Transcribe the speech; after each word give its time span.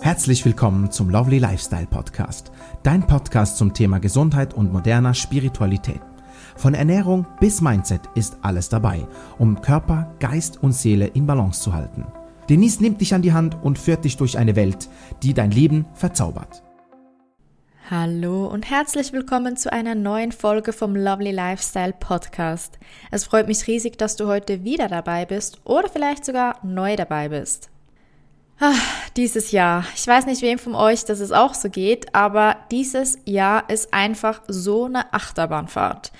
Herzlich 0.00 0.44
willkommen 0.44 0.90
zum 0.90 1.10
Lovely 1.10 1.38
Lifestyle 1.38 1.86
Podcast, 1.86 2.52
dein 2.82 3.06
Podcast 3.06 3.56
zum 3.56 3.72
Thema 3.72 3.98
Gesundheit 3.98 4.54
und 4.54 4.72
moderner 4.72 5.14
Spiritualität. 5.14 6.00
Von 6.56 6.74
Ernährung 6.74 7.26
bis 7.40 7.60
Mindset 7.60 8.02
ist 8.14 8.36
alles 8.42 8.68
dabei, 8.68 9.06
um 9.38 9.60
Körper, 9.60 10.14
Geist 10.20 10.62
und 10.62 10.72
Seele 10.72 11.06
in 11.06 11.26
Balance 11.26 11.62
zu 11.62 11.72
halten. 11.72 12.06
Denise 12.48 12.80
nimmt 12.80 13.00
dich 13.00 13.14
an 13.14 13.22
die 13.22 13.32
Hand 13.32 13.56
und 13.62 13.78
führt 13.78 14.04
dich 14.04 14.16
durch 14.16 14.36
eine 14.38 14.56
Welt, 14.56 14.88
die 15.22 15.34
dein 15.34 15.50
Leben 15.50 15.86
verzaubert. 15.94 16.62
Hallo 17.90 18.46
und 18.46 18.70
herzlich 18.70 19.12
willkommen 19.12 19.56
zu 19.56 19.70
einer 19.70 19.94
neuen 19.94 20.32
Folge 20.32 20.72
vom 20.72 20.96
Lovely 20.96 21.32
Lifestyle 21.32 21.92
Podcast. 21.92 22.78
Es 23.10 23.24
freut 23.24 23.46
mich 23.46 23.66
riesig, 23.66 23.98
dass 23.98 24.16
du 24.16 24.26
heute 24.26 24.64
wieder 24.64 24.88
dabei 24.88 25.26
bist 25.26 25.60
oder 25.64 25.88
vielleicht 25.88 26.24
sogar 26.24 26.58
neu 26.62 26.96
dabei 26.96 27.28
bist. 27.28 27.68
Ach, 28.60 29.10
dieses 29.16 29.50
Jahr. 29.50 29.84
Ich 29.96 30.06
weiß 30.06 30.26
nicht, 30.26 30.42
wem 30.42 30.58
von 30.58 30.74
euch 30.74 31.04
das 31.04 31.20
es 31.20 31.32
auch 31.32 31.54
so 31.54 31.70
geht, 31.70 32.14
aber 32.14 32.56
dieses 32.70 33.18
Jahr 33.24 33.68
ist 33.68 33.92
einfach 33.92 34.42
so 34.46 34.84
eine 34.84 35.12
Achterbahnfahrt. 35.12 36.12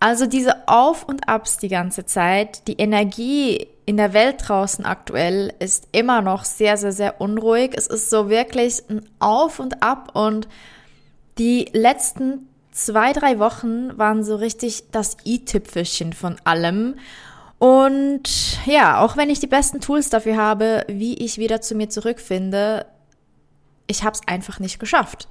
Also 0.00 0.26
diese 0.26 0.68
Auf 0.68 1.04
und 1.04 1.28
Abs 1.28 1.58
die 1.58 1.68
ganze 1.68 2.06
Zeit, 2.06 2.68
die 2.68 2.78
Energie 2.78 3.66
in 3.84 3.96
der 3.96 4.12
Welt 4.12 4.36
draußen 4.46 4.84
aktuell 4.84 5.52
ist 5.58 5.88
immer 5.92 6.22
noch 6.22 6.44
sehr, 6.44 6.76
sehr, 6.76 6.92
sehr 6.92 7.20
unruhig. 7.20 7.72
Es 7.74 7.86
ist 7.86 8.08
so 8.08 8.28
wirklich 8.28 8.82
ein 8.88 9.04
Auf 9.18 9.58
und 9.58 9.82
Ab 9.82 10.10
und 10.14 10.48
die 11.38 11.68
letzten 11.72 12.48
zwei, 12.70 13.12
drei 13.12 13.38
Wochen 13.38 13.96
waren 13.98 14.22
so 14.22 14.36
richtig 14.36 14.90
das 14.92 15.16
i-Tüpfelchen 15.24 16.12
von 16.12 16.36
allem. 16.44 16.94
Und 17.58 18.64
ja, 18.66 19.00
auch 19.00 19.16
wenn 19.16 19.30
ich 19.30 19.40
die 19.40 19.48
besten 19.48 19.80
Tools 19.80 20.10
dafür 20.10 20.36
habe, 20.36 20.84
wie 20.88 21.14
ich 21.14 21.38
wieder 21.38 21.60
zu 21.60 21.74
mir 21.74 21.88
zurückfinde, 21.88 22.86
ich 23.88 24.04
habe 24.04 24.14
es 24.14 24.28
einfach 24.28 24.60
nicht 24.60 24.78
geschafft. 24.78 25.28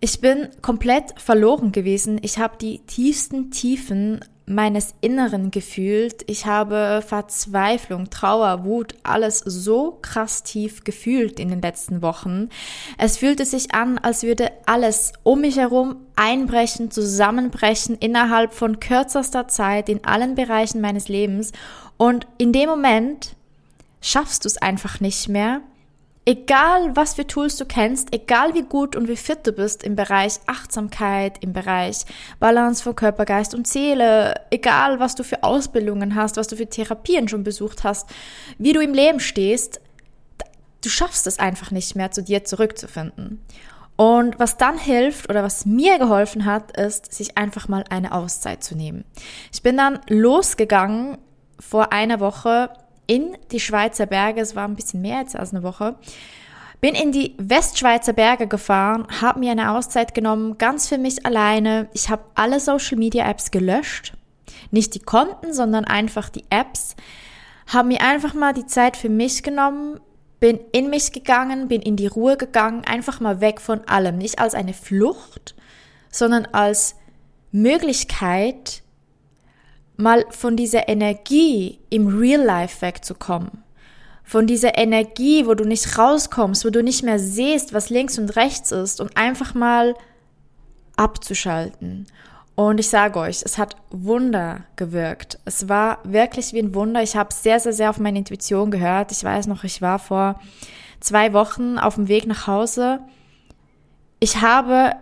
Ich 0.00 0.20
bin 0.20 0.48
komplett 0.60 1.18
verloren 1.18 1.72
gewesen. 1.72 2.18
Ich 2.22 2.38
habe 2.38 2.58
die 2.58 2.80
tiefsten 2.80 3.50
Tiefen 3.50 4.20
meines 4.46 4.94
Inneren 5.00 5.50
gefühlt. 5.50 6.22
Ich 6.28 6.46
habe 6.46 7.02
Verzweiflung, 7.06 8.10
Trauer, 8.10 8.64
Wut, 8.64 8.94
alles 9.02 9.40
so 9.40 9.98
krass 10.02 10.44
tief 10.44 10.84
gefühlt 10.84 11.40
in 11.40 11.48
den 11.48 11.60
letzten 11.60 12.00
Wochen. 12.00 12.48
Es 12.96 13.18
fühlte 13.18 13.44
sich 13.44 13.74
an, 13.74 13.98
als 13.98 14.22
würde 14.22 14.52
alles 14.64 15.12
um 15.24 15.40
mich 15.40 15.58
herum 15.58 15.96
einbrechen, 16.14 16.92
zusammenbrechen 16.92 17.96
innerhalb 17.98 18.54
von 18.54 18.78
kürzester 18.78 19.48
Zeit 19.48 19.88
in 19.88 20.04
allen 20.04 20.36
Bereichen 20.36 20.80
meines 20.80 21.08
Lebens. 21.08 21.50
Und 21.96 22.26
in 22.38 22.52
dem 22.52 22.68
Moment 22.68 23.34
schaffst 24.00 24.44
du 24.44 24.48
es 24.48 24.58
einfach 24.58 25.00
nicht 25.00 25.28
mehr, 25.28 25.60
Egal, 26.28 26.96
was 26.96 27.14
für 27.14 27.24
Tools 27.24 27.56
du 27.56 27.64
kennst, 27.64 28.12
egal 28.12 28.52
wie 28.54 28.64
gut 28.64 28.96
und 28.96 29.06
wie 29.06 29.16
fit 29.16 29.46
du 29.46 29.52
bist 29.52 29.84
im 29.84 29.94
Bereich 29.94 30.40
Achtsamkeit, 30.46 31.38
im 31.40 31.52
Bereich 31.52 32.04
Balance 32.40 32.82
von 32.82 32.96
Körper, 32.96 33.24
Geist 33.24 33.54
und 33.54 33.68
Seele, 33.68 34.34
egal, 34.50 34.98
was 34.98 35.14
du 35.14 35.22
für 35.22 35.44
Ausbildungen 35.44 36.16
hast, 36.16 36.36
was 36.36 36.48
du 36.48 36.56
für 36.56 36.66
Therapien 36.66 37.28
schon 37.28 37.44
besucht 37.44 37.84
hast, 37.84 38.10
wie 38.58 38.72
du 38.72 38.80
im 38.80 38.92
Leben 38.92 39.20
stehst, 39.20 39.80
du 40.82 40.88
schaffst 40.88 41.28
es 41.28 41.38
einfach 41.38 41.70
nicht 41.70 41.94
mehr, 41.94 42.10
zu 42.10 42.24
dir 42.24 42.42
zurückzufinden. 42.42 43.40
Und 43.94 44.40
was 44.40 44.56
dann 44.56 44.78
hilft 44.78 45.30
oder 45.30 45.44
was 45.44 45.64
mir 45.64 45.98
geholfen 46.00 46.44
hat, 46.44 46.76
ist, 46.76 47.14
sich 47.14 47.38
einfach 47.38 47.68
mal 47.68 47.84
eine 47.88 48.10
Auszeit 48.10 48.64
zu 48.64 48.76
nehmen. 48.76 49.04
Ich 49.52 49.62
bin 49.62 49.76
dann 49.76 50.00
losgegangen 50.08 51.18
vor 51.60 51.92
einer 51.92 52.18
Woche 52.18 52.70
in 53.06 53.36
die 53.50 53.60
Schweizer 53.60 54.06
Berge, 54.06 54.40
es 54.40 54.56
war 54.56 54.66
ein 54.66 54.76
bisschen 54.76 55.02
mehr 55.02 55.20
jetzt 55.20 55.36
als 55.36 55.52
eine 55.52 55.62
Woche, 55.62 55.96
bin 56.80 56.94
in 56.94 57.12
die 57.12 57.34
Westschweizer 57.38 58.12
Berge 58.12 58.46
gefahren, 58.46 59.06
habe 59.20 59.40
mir 59.40 59.52
eine 59.52 59.72
Auszeit 59.72 60.14
genommen, 60.14 60.58
ganz 60.58 60.88
für 60.88 60.98
mich 60.98 61.24
alleine. 61.24 61.88
Ich 61.94 62.10
habe 62.10 62.24
alle 62.34 62.60
Social 62.60 62.98
Media 62.98 63.28
Apps 63.28 63.50
gelöscht, 63.50 64.12
nicht 64.70 64.94
die 64.94 65.00
Konten, 65.00 65.52
sondern 65.52 65.84
einfach 65.84 66.28
die 66.28 66.44
Apps. 66.50 66.96
Habe 67.66 67.88
mir 67.88 68.02
einfach 68.02 68.34
mal 68.34 68.52
die 68.52 68.66
Zeit 68.66 68.96
für 68.96 69.08
mich 69.08 69.42
genommen, 69.42 70.00
bin 70.38 70.60
in 70.72 70.90
mich 70.90 71.12
gegangen, 71.12 71.68
bin 71.68 71.82
in 71.82 71.96
die 71.96 72.06
Ruhe 72.06 72.36
gegangen, 72.36 72.84
einfach 72.84 73.20
mal 73.20 73.40
weg 73.40 73.60
von 73.60 73.80
allem, 73.88 74.18
nicht 74.18 74.38
als 74.38 74.54
eine 74.54 74.74
Flucht, 74.74 75.54
sondern 76.10 76.46
als 76.46 76.96
Möglichkeit, 77.52 78.82
mal 79.96 80.24
von 80.30 80.56
dieser 80.56 80.88
Energie 80.88 81.78
im 81.90 82.06
Real 82.06 82.42
Life 82.42 82.82
wegzukommen. 82.82 83.62
Von 84.24 84.46
dieser 84.46 84.76
Energie, 84.76 85.46
wo 85.46 85.54
du 85.54 85.64
nicht 85.64 85.98
rauskommst, 85.98 86.64
wo 86.64 86.70
du 86.70 86.82
nicht 86.82 87.02
mehr 87.02 87.18
siehst, 87.18 87.72
was 87.72 87.90
links 87.90 88.18
und 88.18 88.34
rechts 88.36 88.72
ist 88.72 89.00
und 89.00 89.16
einfach 89.16 89.54
mal 89.54 89.94
abzuschalten. 90.96 92.06
Und 92.56 92.80
ich 92.80 92.88
sage 92.88 93.18
euch, 93.18 93.42
es 93.44 93.58
hat 93.58 93.76
Wunder 93.90 94.64
gewirkt. 94.76 95.38
Es 95.44 95.68
war 95.68 95.98
wirklich 96.04 96.54
wie 96.54 96.58
ein 96.58 96.74
Wunder. 96.74 97.02
Ich 97.02 97.14
habe 97.14 97.32
sehr, 97.32 97.60
sehr, 97.60 97.74
sehr 97.74 97.90
auf 97.90 97.98
meine 97.98 98.18
Intuition 98.18 98.70
gehört. 98.70 99.12
Ich 99.12 99.22
weiß 99.22 99.46
noch, 99.46 99.62
ich 99.62 99.82
war 99.82 99.98
vor 99.98 100.40
zwei 101.00 101.34
Wochen 101.34 101.78
auf 101.78 101.96
dem 101.96 102.08
Weg 102.08 102.26
nach 102.26 102.46
Hause. 102.46 103.00
Ich 104.20 104.40
habe 104.40 104.92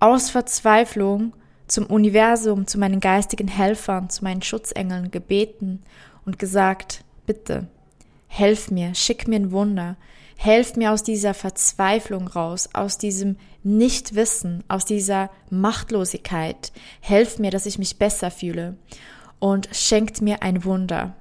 aus 0.00 0.28
Verzweiflung 0.28 1.32
zum 1.68 1.86
Universum, 1.86 2.66
zu 2.66 2.78
meinen 2.78 3.00
geistigen 3.00 3.48
Helfern, 3.48 4.10
zu 4.10 4.24
meinen 4.24 4.42
Schutzengeln 4.42 5.10
gebeten 5.10 5.82
und 6.24 6.38
gesagt, 6.38 7.04
bitte, 7.26 7.68
helf 8.26 8.70
mir, 8.70 8.94
schick 8.94 9.28
mir 9.28 9.36
ein 9.36 9.52
Wunder, 9.52 9.96
helf 10.36 10.76
mir 10.76 10.92
aus 10.92 11.02
dieser 11.02 11.34
Verzweiflung 11.34 12.28
raus, 12.28 12.70
aus 12.72 12.98
diesem 12.98 13.36
Nichtwissen, 13.62 14.64
aus 14.68 14.84
dieser 14.84 15.30
Machtlosigkeit, 15.50 16.72
helf 17.00 17.38
mir, 17.38 17.50
dass 17.50 17.66
ich 17.66 17.78
mich 17.78 17.98
besser 17.98 18.30
fühle 18.30 18.76
und 19.38 19.68
schenkt 19.72 20.22
mir 20.22 20.42
ein 20.42 20.64
Wunder. 20.64 21.14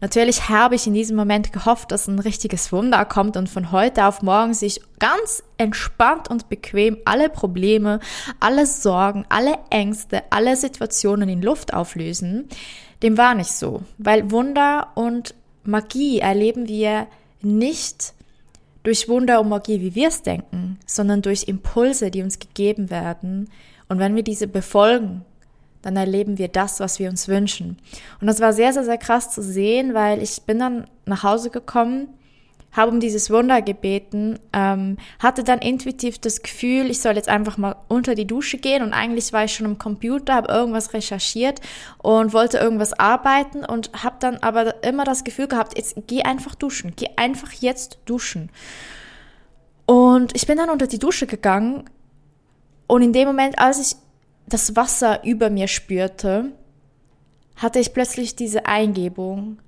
Natürlich 0.00 0.48
habe 0.48 0.74
ich 0.74 0.86
in 0.86 0.94
diesem 0.94 1.16
Moment 1.16 1.52
gehofft, 1.52 1.92
dass 1.92 2.08
ein 2.08 2.18
richtiges 2.18 2.72
Wunder 2.72 3.04
kommt 3.04 3.36
und 3.36 3.48
von 3.48 3.70
heute 3.70 4.06
auf 4.06 4.22
morgen 4.22 4.54
sich 4.54 4.80
ganz 4.98 5.42
entspannt 5.58 6.28
und 6.28 6.48
bequem 6.48 6.98
alle 7.04 7.28
Probleme, 7.28 8.00
alle 8.40 8.66
Sorgen, 8.66 9.24
alle 9.28 9.58
Ängste, 9.70 10.22
alle 10.30 10.56
Situationen 10.56 11.28
in 11.28 11.42
Luft 11.42 11.74
auflösen. 11.74 12.48
Dem 13.02 13.18
war 13.18 13.34
nicht 13.34 13.52
so, 13.52 13.82
weil 13.98 14.30
Wunder 14.30 14.88
und 14.94 15.34
Magie 15.64 16.18
erleben 16.18 16.68
wir 16.68 17.06
nicht 17.42 18.14
durch 18.82 19.08
Wunder 19.08 19.40
und 19.40 19.48
Magie, 19.48 19.80
wie 19.80 19.94
wir 19.94 20.08
es 20.08 20.22
denken, 20.22 20.78
sondern 20.86 21.22
durch 21.22 21.44
Impulse, 21.44 22.10
die 22.10 22.22
uns 22.22 22.38
gegeben 22.38 22.90
werden. 22.90 23.50
Und 23.88 23.98
wenn 23.98 24.14
wir 24.14 24.22
diese 24.22 24.46
befolgen, 24.46 25.24
dann 25.84 25.96
erleben 25.96 26.38
wir 26.38 26.48
das, 26.48 26.80
was 26.80 26.98
wir 26.98 27.10
uns 27.10 27.28
wünschen. 27.28 27.78
Und 28.20 28.26
das 28.26 28.40
war 28.40 28.52
sehr, 28.52 28.72
sehr, 28.72 28.84
sehr 28.84 28.98
krass 28.98 29.30
zu 29.30 29.42
sehen, 29.42 29.94
weil 29.94 30.22
ich 30.22 30.42
bin 30.42 30.58
dann 30.58 30.86
nach 31.04 31.22
Hause 31.22 31.50
gekommen, 31.50 32.08
habe 32.72 32.90
um 32.90 33.00
dieses 33.00 33.30
Wunder 33.30 33.62
gebeten, 33.62 34.38
ähm, 34.52 34.96
hatte 35.20 35.44
dann 35.44 35.60
intuitiv 35.60 36.18
das 36.18 36.42
Gefühl, 36.42 36.90
ich 36.90 37.00
soll 37.00 37.14
jetzt 37.14 37.28
einfach 37.28 37.56
mal 37.56 37.76
unter 37.88 38.14
die 38.14 38.26
Dusche 38.26 38.58
gehen 38.58 38.82
und 38.82 38.92
eigentlich 38.92 39.32
war 39.32 39.44
ich 39.44 39.54
schon 39.54 39.66
am 39.66 39.78
Computer, 39.78 40.34
habe 40.34 40.52
irgendwas 40.52 40.92
recherchiert 40.92 41.60
und 41.98 42.32
wollte 42.32 42.58
irgendwas 42.58 42.92
arbeiten 42.92 43.64
und 43.64 43.90
habe 44.02 44.16
dann 44.18 44.38
aber 44.38 44.82
immer 44.82 45.04
das 45.04 45.22
Gefühl 45.22 45.46
gehabt, 45.46 45.76
jetzt 45.76 45.94
geh 46.08 46.22
einfach 46.22 46.54
duschen, 46.54 46.94
geh 46.96 47.08
einfach 47.16 47.52
jetzt 47.52 47.98
duschen. 48.06 48.50
Und 49.86 50.34
ich 50.34 50.46
bin 50.46 50.56
dann 50.56 50.70
unter 50.70 50.86
die 50.86 50.98
Dusche 50.98 51.26
gegangen 51.26 51.84
und 52.86 53.02
in 53.02 53.12
dem 53.12 53.28
Moment, 53.28 53.58
als 53.58 53.80
ich 53.80 53.96
das 54.46 54.76
Wasser 54.76 55.24
über 55.24 55.50
mir 55.50 55.68
spürte, 55.68 56.52
hatte 57.56 57.78
ich 57.78 57.92
plötzlich 57.92 58.36
diese 58.36 58.66
Eingebung, 58.66 59.58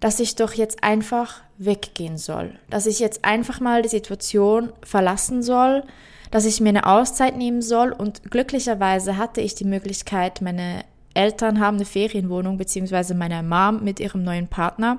dass 0.00 0.20
ich 0.20 0.36
doch 0.36 0.52
jetzt 0.52 0.84
einfach 0.84 1.42
weggehen 1.56 2.18
soll, 2.18 2.58
dass 2.68 2.86
ich 2.86 2.98
jetzt 2.98 3.24
einfach 3.24 3.60
mal 3.60 3.82
die 3.82 3.88
Situation 3.88 4.72
verlassen 4.82 5.42
soll, 5.42 5.84
dass 6.30 6.44
ich 6.44 6.60
mir 6.60 6.70
eine 6.70 6.86
Auszeit 6.86 7.36
nehmen 7.36 7.62
soll. 7.62 7.92
Und 7.92 8.30
glücklicherweise 8.30 9.16
hatte 9.16 9.40
ich 9.40 9.54
die 9.54 9.64
Möglichkeit, 9.64 10.42
meine 10.42 10.84
Eltern 11.14 11.60
haben 11.60 11.76
eine 11.76 11.86
Ferienwohnung, 11.86 12.58
beziehungsweise 12.58 13.14
meine 13.14 13.42
Mom 13.42 13.82
mit 13.82 14.00
ihrem 14.00 14.24
neuen 14.24 14.48
Partner. 14.48 14.98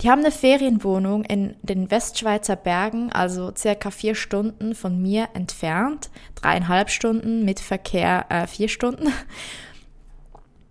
Die 0.00 0.10
haben 0.10 0.20
eine 0.20 0.32
Ferienwohnung 0.32 1.24
in 1.24 1.56
den 1.62 1.90
Westschweizer 1.90 2.56
Bergen, 2.56 3.12
also 3.12 3.52
circa 3.56 3.90
vier 3.90 4.14
Stunden 4.14 4.74
von 4.74 5.00
mir 5.00 5.28
entfernt, 5.34 6.10
dreieinhalb 6.34 6.90
Stunden 6.90 7.44
mit 7.44 7.60
Verkehr 7.60 8.26
äh, 8.28 8.46
vier 8.46 8.68
Stunden. 8.68 9.12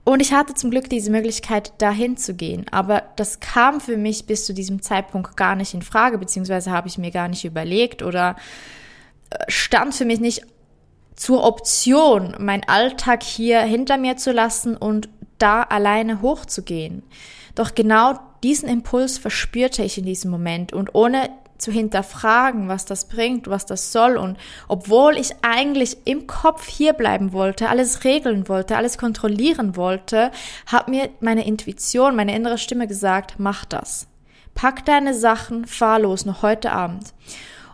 Und 0.06 0.22
ich 0.22 0.34
hatte 0.34 0.54
zum 0.54 0.70
Glück 0.70 0.90
diese 0.90 1.12
Möglichkeit, 1.12 1.74
dahin 1.78 2.18
zu 2.18 2.34
gehen. 2.34 2.66
Aber 2.72 3.04
das 3.16 3.40
kam 3.40 3.80
für 3.80 3.96
mich 3.96 4.26
bis 4.26 4.46
zu 4.46 4.54
diesem 4.54 4.82
Zeitpunkt 4.82 5.38
gar 5.38 5.56
nicht 5.56 5.74
in 5.74 5.82
Frage, 5.82 6.18
beziehungsweise 6.18 6.72
habe 6.72 6.90
ich 6.90 6.98
mir 6.98 7.12
gar 7.12 7.30
nicht 7.30 7.46
überlegt 7.46 8.04
oder 8.04 8.36
äh, 9.30 9.38
stand 9.48 9.96
für 9.96 10.06
mich 10.06 10.20
nicht 10.20 10.46
zur 11.16 11.44
Option, 11.44 12.36
meinen 12.40 12.64
Alltag 12.68 13.24
hier 13.24 13.62
hinter 13.62 13.98
mir 13.98 14.18
zu 14.18 14.34
lassen 14.34 14.76
und 14.76 15.08
da 15.38 15.64
alleine 15.64 16.22
hochzugehen. 16.22 17.04
Doch 17.56 17.76
genau 17.76 18.20
diesen 18.44 18.70
Impuls 18.70 19.18
verspürte 19.18 19.84
ich 19.84 19.98
in 19.98 20.06
diesem 20.06 20.30
Moment 20.30 20.74
und 20.74 20.94
ohne 20.94 21.30
zu 21.58 21.72
hinterfragen, 21.72 22.68
was 22.68 22.86
das 22.86 23.08
bringt, 23.08 23.50
was 23.50 23.66
das 23.66 23.92
soll. 23.92 24.18
Und 24.18 24.38
obwohl 24.68 25.18
ich 25.18 25.32
eigentlich 25.42 25.98
im 26.06 26.28
Kopf 26.28 26.68
hier 26.68 26.94
bleiben 26.94 27.32
wollte, 27.32 27.70
alles 27.70 28.04
regeln 28.04 28.50
wollte, 28.50 28.76
alles 28.76 28.98
kontrollieren 28.98 29.78
wollte, 29.78 30.32
hat 30.66 30.90
mir 30.90 31.10
meine 31.22 31.48
Intuition, 31.48 32.16
meine 32.16 32.36
innere 32.36 32.58
Stimme 32.58 32.88
gesagt, 32.88 33.36
mach 33.38 33.66
das. 33.66 34.08
Pack 34.56 34.86
deine 34.86 35.14
Sachen, 35.14 35.66
fahr 35.66 36.00
los, 36.00 36.26
noch 36.26 36.44
heute 36.44 36.72
Abend. 36.72 37.14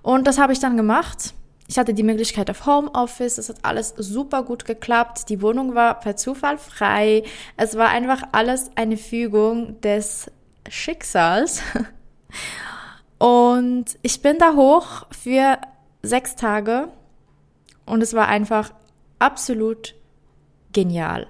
Und 0.02 0.28
das 0.28 0.38
habe 0.38 0.54
ich 0.54 0.60
dann 0.60 0.78
gemacht. 0.78 1.34
Ich 1.68 1.78
hatte 1.78 1.94
die 1.94 2.04
Möglichkeit 2.04 2.50
auf 2.50 2.66
Homeoffice, 2.66 3.38
es 3.38 3.50
hat 3.50 3.58
alles 3.64 3.94
super 3.98 4.44
gut 4.44 4.66
geklappt. 4.66 5.30
Die 5.30 5.42
Wohnung 5.42 5.76
war 5.76 6.00
per 6.00 6.16
Zufall 6.16 6.58
frei. 6.58 7.24
Es 7.58 7.78
war 7.78 7.90
einfach 7.90 8.24
alles 8.32 8.72
eine 8.76 8.98
Fügung 8.98 9.80
des 9.82 10.32
Schicksals. 10.70 11.62
Und 13.18 13.98
ich 14.02 14.22
bin 14.22 14.38
da 14.38 14.56
hoch 14.56 15.06
für 15.12 15.60
sechs 16.02 16.36
Tage 16.36 16.88
und 17.86 18.02
es 18.02 18.14
war 18.14 18.30
einfach 18.30 18.72
absolut 19.20 19.94
genial. 20.72 21.28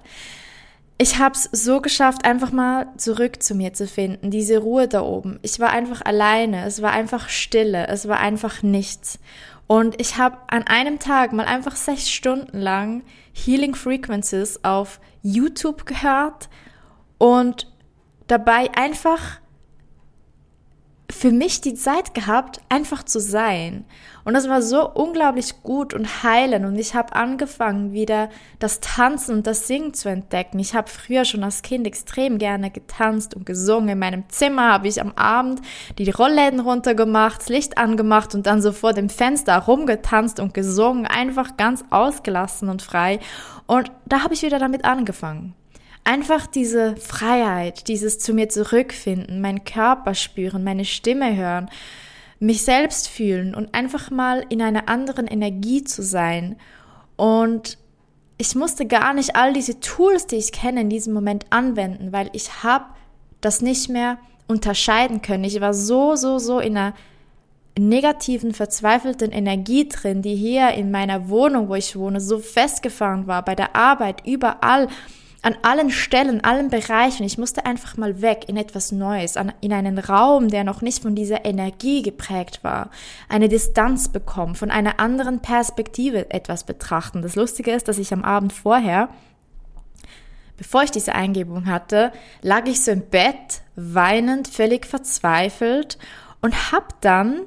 Ich 0.98 1.18
habe 1.18 1.34
es 1.34 1.48
so 1.50 1.80
geschafft, 1.80 2.24
einfach 2.24 2.52
mal 2.52 2.86
zurück 2.96 3.42
zu 3.42 3.54
mir 3.54 3.72
zu 3.72 3.88
finden, 3.88 4.30
diese 4.30 4.58
Ruhe 4.58 4.86
da 4.86 5.00
oben. 5.00 5.40
Ich 5.42 5.58
war 5.58 5.70
einfach 5.70 6.02
alleine, 6.02 6.64
es 6.66 6.82
war 6.82 6.92
einfach 6.92 7.28
Stille, 7.28 7.88
es 7.88 8.06
war 8.06 8.20
einfach 8.20 8.62
nichts. 8.62 9.18
Und 9.66 10.00
ich 10.00 10.18
habe 10.18 10.36
an 10.48 10.64
einem 10.64 10.98
Tag 10.98 11.32
mal 11.32 11.46
einfach 11.46 11.74
sechs 11.74 12.10
Stunden 12.10 12.58
lang 12.58 13.02
Healing 13.32 13.74
Frequencies 13.74 14.62
auf 14.62 15.00
YouTube 15.22 15.86
gehört 15.86 16.48
und 17.18 17.66
dabei 18.30 18.70
einfach 18.74 19.40
für 21.10 21.32
mich 21.32 21.60
die 21.60 21.74
Zeit 21.74 22.14
gehabt, 22.14 22.60
einfach 22.68 23.02
zu 23.02 23.20
sein. 23.20 23.84
Und 24.24 24.34
das 24.34 24.48
war 24.48 24.62
so 24.62 24.88
unglaublich 24.88 25.62
gut 25.62 25.92
und 25.92 26.22
heilend. 26.22 26.64
Und 26.66 26.76
ich 26.76 26.94
habe 26.94 27.14
angefangen, 27.14 27.92
wieder 27.92 28.28
das 28.58 28.80
Tanzen 28.80 29.36
und 29.36 29.46
das 29.46 29.66
Singen 29.66 29.92
zu 29.92 30.08
entdecken. 30.08 30.58
Ich 30.58 30.74
habe 30.74 30.88
früher 30.88 31.24
schon 31.24 31.42
als 31.42 31.62
Kind 31.62 31.86
extrem 31.86 32.38
gerne 32.38 32.70
getanzt 32.70 33.34
und 33.34 33.44
gesungen. 33.44 33.90
In 33.90 33.98
meinem 33.98 34.28
Zimmer 34.28 34.72
habe 34.72 34.88
ich 34.88 35.00
am 35.00 35.12
Abend 35.12 35.60
die 35.98 36.10
Rollläden 36.10 36.60
runtergemacht, 36.60 37.40
das 37.40 37.48
Licht 37.48 37.78
angemacht 37.78 38.34
und 38.34 38.46
dann 38.46 38.62
so 38.62 38.72
vor 38.72 38.92
dem 38.92 39.08
Fenster 39.08 39.58
rumgetanzt 39.58 40.38
und 40.38 40.54
gesungen. 40.54 41.06
Einfach 41.06 41.56
ganz 41.56 41.84
ausgelassen 41.90 42.68
und 42.68 42.82
frei. 42.82 43.18
Und 43.66 43.90
da 44.06 44.22
habe 44.22 44.34
ich 44.34 44.42
wieder 44.42 44.58
damit 44.58 44.84
angefangen. 44.84 45.54
Einfach 46.04 46.46
diese 46.46 46.96
Freiheit, 46.96 47.88
dieses 47.88 48.18
zu 48.18 48.32
mir 48.32 48.48
zurückfinden, 48.48 49.40
meinen 49.40 49.64
Körper 49.64 50.14
spüren, 50.14 50.64
meine 50.64 50.84
Stimme 50.84 51.36
hören, 51.36 51.70
mich 52.38 52.62
selbst 52.62 53.08
fühlen 53.08 53.54
und 53.54 53.74
einfach 53.74 54.10
mal 54.10 54.44
in 54.48 54.62
einer 54.62 54.88
anderen 54.88 55.26
Energie 55.26 55.84
zu 55.84 56.02
sein. 56.02 56.56
Und 57.16 57.76
ich 58.38 58.54
musste 58.54 58.86
gar 58.86 59.12
nicht 59.12 59.36
all 59.36 59.52
diese 59.52 59.78
Tools, 59.80 60.26
die 60.26 60.36
ich 60.36 60.52
kenne, 60.52 60.80
in 60.80 60.88
diesem 60.88 61.12
Moment 61.12 61.44
anwenden, 61.50 62.12
weil 62.12 62.30
ich 62.32 62.64
habe 62.64 62.86
das 63.42 63.60
nicht 63.60 63.90
mehr 63.90 64.18
unterscheiden 64.48 65.20
können. 65.20 65.44
Ich 65.44 65.60
war 65.60 65.74
so, 65.74 66.16
so, 66.16 66.38
so 66.38 66.58
in 66.58 66.76
einer 66.76 66.94
negativen, 67.78 68.52
verzweifelten 68.52 69.32
Energie 69.32 69.88
drin, 69.88 70.22
die 70.22 70.34
hier 70.34 70.70
in 70.72 70.90
meiner 70.90 71.28
Wohnung, 71.28 71.68
wo 71.68 71.74
ich 71.74 71.96
wohne, 71.96 72.20
so 72.20 72.38
festgefahren 72.38 73.26
war, 73.26 73.44
bei 73.44 73.54
der 73.54 73.76
Arbeit, 73.76 74.26
überall 74.26 74.88
an 75.42 75.56
allen 75.62 75.90
Stellen, 75.90 76.44
allen 76.44 76.68
Bereichen. 76.68 77.24
Ich 77.24 77.38
musste 77.38 77.64
einfach 77.64 77.96
mal 77.96 78.20
weg 78.20 78.44
in 78.48 78.56
etwas 78.56 78.92
Neues, 78.92 79.36
an, 79.36 79.52
in 79.60 79.72
einen 79.72 79.98
Raum, 79.98 80.48
der 80.48 80.64
noch 80.64 80.82
nicht 80.82 81.02
von 81.02 81.14
dieser 81.14 81.44
Energie 81.44 82.02
geprägt 82.02 82.62
war. 82.62 82.90
Eine 83.28 83.48
Distanz 83.48 84.08
bekommen, 84.08 84.54
von 84.54 84.70
einer 84.70 85.00
anderen 85.00 85.40
Perspektive 85.40 86.30
etwas 86.30 86.64
betrachten. 86.64 87.22
Das 87.22 87.36
Lustige 87.36 87.72
ist, 87.72 87.88
dass 87.88 87.98
ich 87.98 88.12
am 88.12 88.22
Abend 88.22 88.52
vorher, 88.52 89.08
bevor 90.58 90.82
ich 90.82 90.90
diese 90.90 91.14
Eingebung 91.14 91.66
hatte, 91.66 92.12
lag 92.42 92.66
ich 92.66 92.84
so 92.84 92.90
im 92.90 93.08
Bett, 93.08 93.62
weinend, 93.76 94.48
völlig 94.48 94.84
verzweifelt 94.84 95.96
und 96.42 96.72
hab 96.72 97.00
dann 97.00 97.42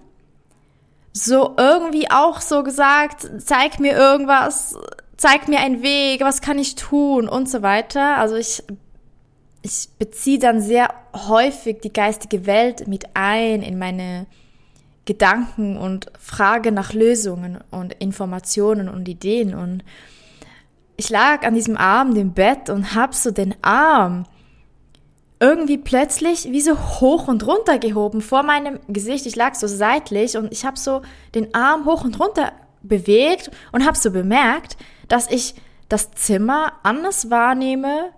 so 1.14 1.54
irgendwie 1.58 2.10
auch 2.10 2.42
so 2.42 2.64
gesagt, 2.64 3.30
zeig 3.38 3.80
mir 3.80 3.94
irgendwas, 3.94 4.76
zeig 5.24 5.48
mir 5.48 5.62
einen 5.62 5.82
Weg, 5.82 6.20
was 6.20 6.42
kann 6.42 6.60
ich 6.60 6.76
tun 6.76 7.30
und 7.30 7.50
so 7.50 7.62
weiter. 7.62 8.18
Also 8.18 8.36
ich, 8.36 8.62
ich 9.62 9.88
beziehe 9.98 10.38
dann 10.38 10.60
sehr 10.60 10.94
häufig 11.16 11.80
die 11.80 11.94
geistige 11.94 12.46
Welt 12.46 12.90
mit 12.90 13.06
ein 13.14 13.62
in 13.62 13.80
meine 13.80 14.26
Gedanken 15.06 15.78
und 15.78 16.12
frage 16.20 16.74
nach 16.74 16.92
Lösungen 16.92 17.60
und 17.72 17.94
Informationen 17.94 18.90
und 18.90 19.08
Ideen. 19.08 19.56
Und 19.56 19.86
ich 20.98 21.10
lag 21.10 21.48
an 21.48 21.56
diesem 21.56 21.78
Abend 21.78 22.18
im 22.18 22.34
Bett 22.34 22.70
und 22.70 22.94
hab 22.94 23.16
so 23.16 23.32
den 23.32 23.56
Arm 23.62 24.26
irgendwie 25.40 25.78
plötzlich 25.78 26.52
wie 26.52 26.62
so 26.62 26.78
hoch 27.00 27.30
und 27.30 27.48
runter 27.48 27.80
gehoben 27.80 28.20
vor 28.20 28.44
meinem 28.44 28.78
Gesicht. 28.90 29.26
Ich 29.26 29.38
lag 29.38 29.56
so 29.56 29.68
seitlich 29.68 30.36
und 30.36 30.52
ich 30.52 30.66
habe 30.66 30.78
so 30.78 31.02
den 31.34 31.56
Arm 31.56 31.86
hoch 31.86 32.04
und 32.04 32.20
runter 32.20 32.52
bewegt 32.82 33.52
und 33.72 33.86
habe 33.86 33.98
so 33.98 34.12
bemerkt, 34.12 34.76
dass 35.08 35.30
ich 35.30 35.56
das 35.90 36.12
Zimmer 36.12 36.74
anders 36.84 37.30
wahrnehme, 37.30 38.12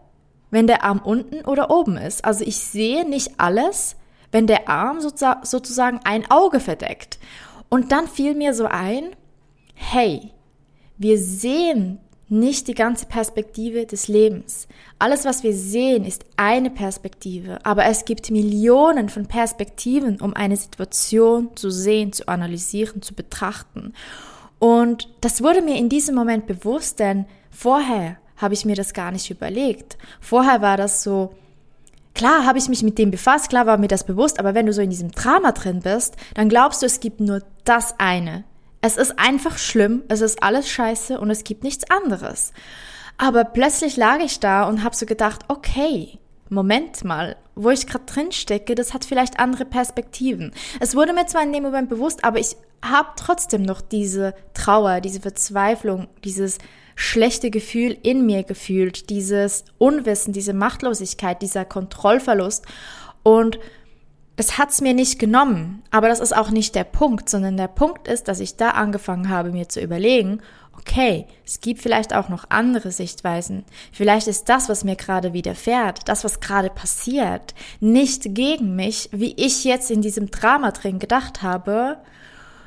wenn 0.51 0.67
der 0.67 0.83
Arm 0.83 0.99
unten 0.99 1.45
oder 1.45 1.69
oben 1.69 1.97
ist. 1.97 2.23
Also 2.23 2.45
ich 2.45 2.57
sehe 2.57 3.07
nicht 3.07 3.39
alles, 3.39 3.95
wenn 4.31 4.47
der 4.47 4.69
Arm 4.69 4.99
sozusagen 5.01 5.99
ein 6.03 6.29
Auge 6.29 6.59
verdeckt. 6.59 7.19
Und 7.69 7.91
dann 7.91 8.07
fiel 8.07 8.35
mir 8.35 8.53
so 8.53 8.65
ein, 8.65 9.15
hey, 9.73 10.31
wir 10.97 11.17
sehen 11.17 11.99
nicht 12.27 12.67
die 12.67 12.73
ganze 12.73 13.05
Perspektive 13.05 13.85
des 13.85 14.07
Lebens. 14.07 14.67
Alles, 14.97 15.25
was 15.25 15.43
wir 15.43 15.53
sehen, 15.53 16.05
ist 16.05 16.25
eine 16.37 16.69
Perspektive, 16.69 17.63
aber 17.63 17.85
es 17.85 18.05
gibt 18.05 18.31
Millionen 18.31 19.09
von 19.09 19.27
Perspektiven, 19.27 20.19
um 20.19 20.33
eine 20.33 20.57
Situation 20.57 21.55
zu 21.55 21.69
sehen, 21.69 22.13
zu 22.13 22.27
analysieren, 22.27 23.01
zu 23.01 23.13
betrachten. 23.13 23.93
Und 24.59 25.09
das 25.21 25.41
wurde 25.43 25.61
mir 25.61 25.77
in 25.77 25.89
diesem 25.89 26.15
Moment 26.15 26.47
bewusst, 26.47 26.99
denn 26.99 27.25
vorher 27.51 28.17
habe 28.37 28.53
ich 28.53 28.65
mir 28.65 28.75
das 28.75 28.93
gar 28.93 29.11
nicht 29.11 29.29
überlegt. 29.29 29.97
Vorher 30.19 30.61
war 30.61 30.77
das 30.77 31.03
so, 31.03 31.33
klar 32.13 32.45
habe 32.45 32.57
ich 32.57 32.69
mich 32.69 32.83
mit 32.83 32.97
dem 32.97 33.11
befasst, 33.11 33.49
klar 33.49 33.65
war 33.65 33.77
mir 33.77 33.87
das 33.87 34.05
bewusst, 34.05 34.39
aber 34.39 34.53
wenn 34.53 34.65
du 34.65 34.73
so 34.73 34.81
in 34.81 34.89
diesem 34.89 35.11
Drama 35.11 35.51
drin 35.51 35.81
bist, 35.81 36.15
dann 36.33 36.49
glaubst 36.49 36.81
du, 36.81 36.85
es 36.85 36.99
gibt 36.99 37.19
nur 37.19 37.41
das 37.63 37.95
eine. 37.99 38.43
Es 38.81 38.97
ist 38.97 39.17
einfach 39.17 39.57
schlimm, 39.57 40.03
es 40.09 40.21
ist 40.21 40.43
alles 40.43 40.69
scheiße 40.69 41.19
und 41.19 41.29
es 41.29 41.43
gibt 41.43 41.63
nichts 41.63 41.89
anderes. 41.89 42.53
Aber 43.17 43.43
plötzlich 43.45 43.97
lag 43.97 44.19
ich 44.19 44.39
da 44.39 44.67
und 44.67 44.83
habe 44.83 44.95
so 44.95 45.05
gedacht, 45.05 45.45
okay, 45.47 46.19
Moment 46.49 47.03
mal, 47.03 47.37
wo 47.55 47.69
ich 47.69 47.87
gerade 47.87 48.05
drin 48.05 48.31
stecke, 48.31 48.75
das 48.75 48.93
hat 48.93 49.05
vielleicht 49.05 49.39
andere 49.39 49.65
Perspektiven. 49.65 50.53
Es 50.79 50.95
wurde 50.95 51.13
mir 51.13 51.25
zwar 51.25 51.43
in 51.43 51.53
dem 51.53 51.63
Moment 51.63 51.89
bewusst, 51.89 52.23
aber 52.23 52.39
ich 52.39 52.55
habe 52.83 53.09
trotzdem 53.15 53.63
noch 53.63 53.81
diese 53.81 54.35
Trauer, 54.53 55.01
diese 55.01 55.21
Verzweiflung, 55.21 56.07
dieses 56.23 56.59
schlechte 56.95 57.49
Gefühl 57.49 57.97
in 58.03 58.25
mir 58.25 58.43
gefühlt, 58.43 59.09
dieses 59.09 59.65
Unwissen, 59.77 60.33
diese 60.33 60.53
Machtlosigkeit, 60.53 61.41
dieser 61.41 61.65
Kontrollverlust. 61.65 62.65
Und 63.23 63.59
das 64.35 64.57
hat's 64.57 64.81
mir 64.81 64.93
nicht 64.93 65.19
genommen. 65.19 65.83
Aber 65.91 66.07
das 66.09 66.19
ist 66.19 66.35
auch 66.35 66.51
nicht 66.51 66.75
der 66.75 66.83
Punkt, 66.83 67.29
sondern 67.29 67.57
der 67.57 67.67
Punkt 67.67 68.07
ist, 68.07 68.27
dass 68.27 68.39
ich 68.39 68.55
da 68.55 68.71
angefangen 68.71 69.29
habe, 69.29 69.51
mir 69.51 69.69
zu 69.69 69.81
überlegen, 69.81 70.41
okay, 70.87 71.25
es 71.45 71.61
gibt 71.61 71.81
vielleicht 71.81 72.13
auch 72.13 72.29
noch 72.29 72.45
andere 72.49 72.91
Sichtweisen. 72.91 73.65
Vielleicht 73.91 74.27
ist 74.27 74.49
das, 74.49 74.69
was 74.69 74.83
mir 74.83 74.95
gerade 74.95 75.33
widerfährt, 75.33 76.07
das, 76.07 76.23
was 76.23 76.39
gerade 76.39 76.69
passiert, 76.69 77.53
nicht 77.79 78.35
gegen 78.35 78.75
mich, 78.75 79.09
wie 79.11 79.33
ich 79.37 79.63
jetzt 79.63 79.89
in 79.91 80.01
diesem 80.01 80.29
Drama 80.31 80.71
drin 80.71 80.99
gedacht 80.99 81.41
habe, 81.41 81.97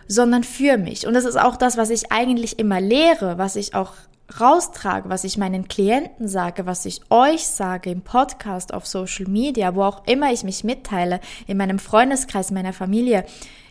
sondern 0.09 0.43
für 0.43 0.79
mich. 0.79 1.07
Und 1.07 1.15
das 1.15 1.25
ist 1.25 1.39
auch 1.39 1.57
das, 1.57 1.77
was 1.77 1.91
ich 1.91 2.11
eigentlich 2.11 2.59
immer 2.59 2.81
lehre, 2.81 3.39
was 3.39 3.57
ich 3.57 3.75
auch 3.75 3.93
raustrage, 4.41 5.09
was 5.09 5.25
ich 5.25 5.39
meinen 5.39 5.69
Klienten 5.69 6.29
sage, 6.29 6.67
was 6.67 6.85
ich 6.85 7.01
euch 7.11 7.47
sage 7.47 7.91
im 7.91 8.03
Podcast, 8.03 8.75
auf 8.75 8.87
Social 8.87 9.27
Media, 9.27 9.75
wo 9.75 9.83
auch 9.83 10.07
immer 10.07 10.33
ich 10.33 10.45
mich 10.45 10.65
mitteile, 10.65 11.21
in 11.47 11.57
meinem 11.57 11.79
Freundeskreis, 11.79 12.51
meiner 12.51 12.75
Familie. 12.75 13.25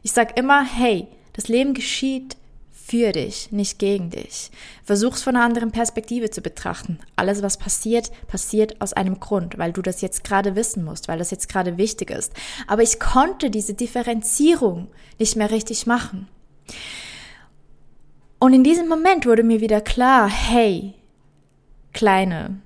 Ich 0.03 0.13
sage 0.13 0.33
immer, 0.35 0.63
hey, 0.63 1.07
das 1.33 1.47
Leben 1.47 1.73
geschieht 1.73 2.37
für 2.87 3.11
dich, 3.11 3.51
nicht 3.51 3.79
gegen 3.79 4.09
dich. 4.09 4.49
Versuch's 4.83 5.21
von 5.21 5.35
einer 5.35 5.43
anderen 5.43 5.71
Perspektive 5.71 6.29
zu 6.29 6.41
betrachten. 6.41 6.99
Alles, 7.17 7.41
was 7.41 7.57
passiert, 7.57 8.11
passiert 8.27 8.79
aus 8.79 8.93
einem 8.93 9.19
Grund, 9.19 9.57
weil 9.57 9.73
du 9.73 9.81
das 9.81 9.99
jetzt 9.99 10.23
gerade 10.23 10.55
wissen 10.55 10.85
musst, 10.85 11.09
weil 11.09 11.17
das 11.19 11.31
jetzt 11.31 11.49
gerade 11.49 11.77
wichtig 11.77 12.09
ist. 12.11 12.31
Aber 12.65 12.83
ich 12.83 12.99
konnte 12.99 13.49
diese 13.49 13.73
Differenzierung 13.73 14.87
nicht 15.19 15.35
mehr 15.35 15.51
richtig 15.51 15.85
machen. 15.85 16.29
Und 18.39 18.53
in 18.53 18.63
diesem 18.63 18.87
Moment 18.87 19.25
wurde 19.25 19.43
mir 19.43 19.59
wieder 19.59 19.81
klar, 19.81 20.29
hey, 20.29 20.93
Kleine, 21.91 22.61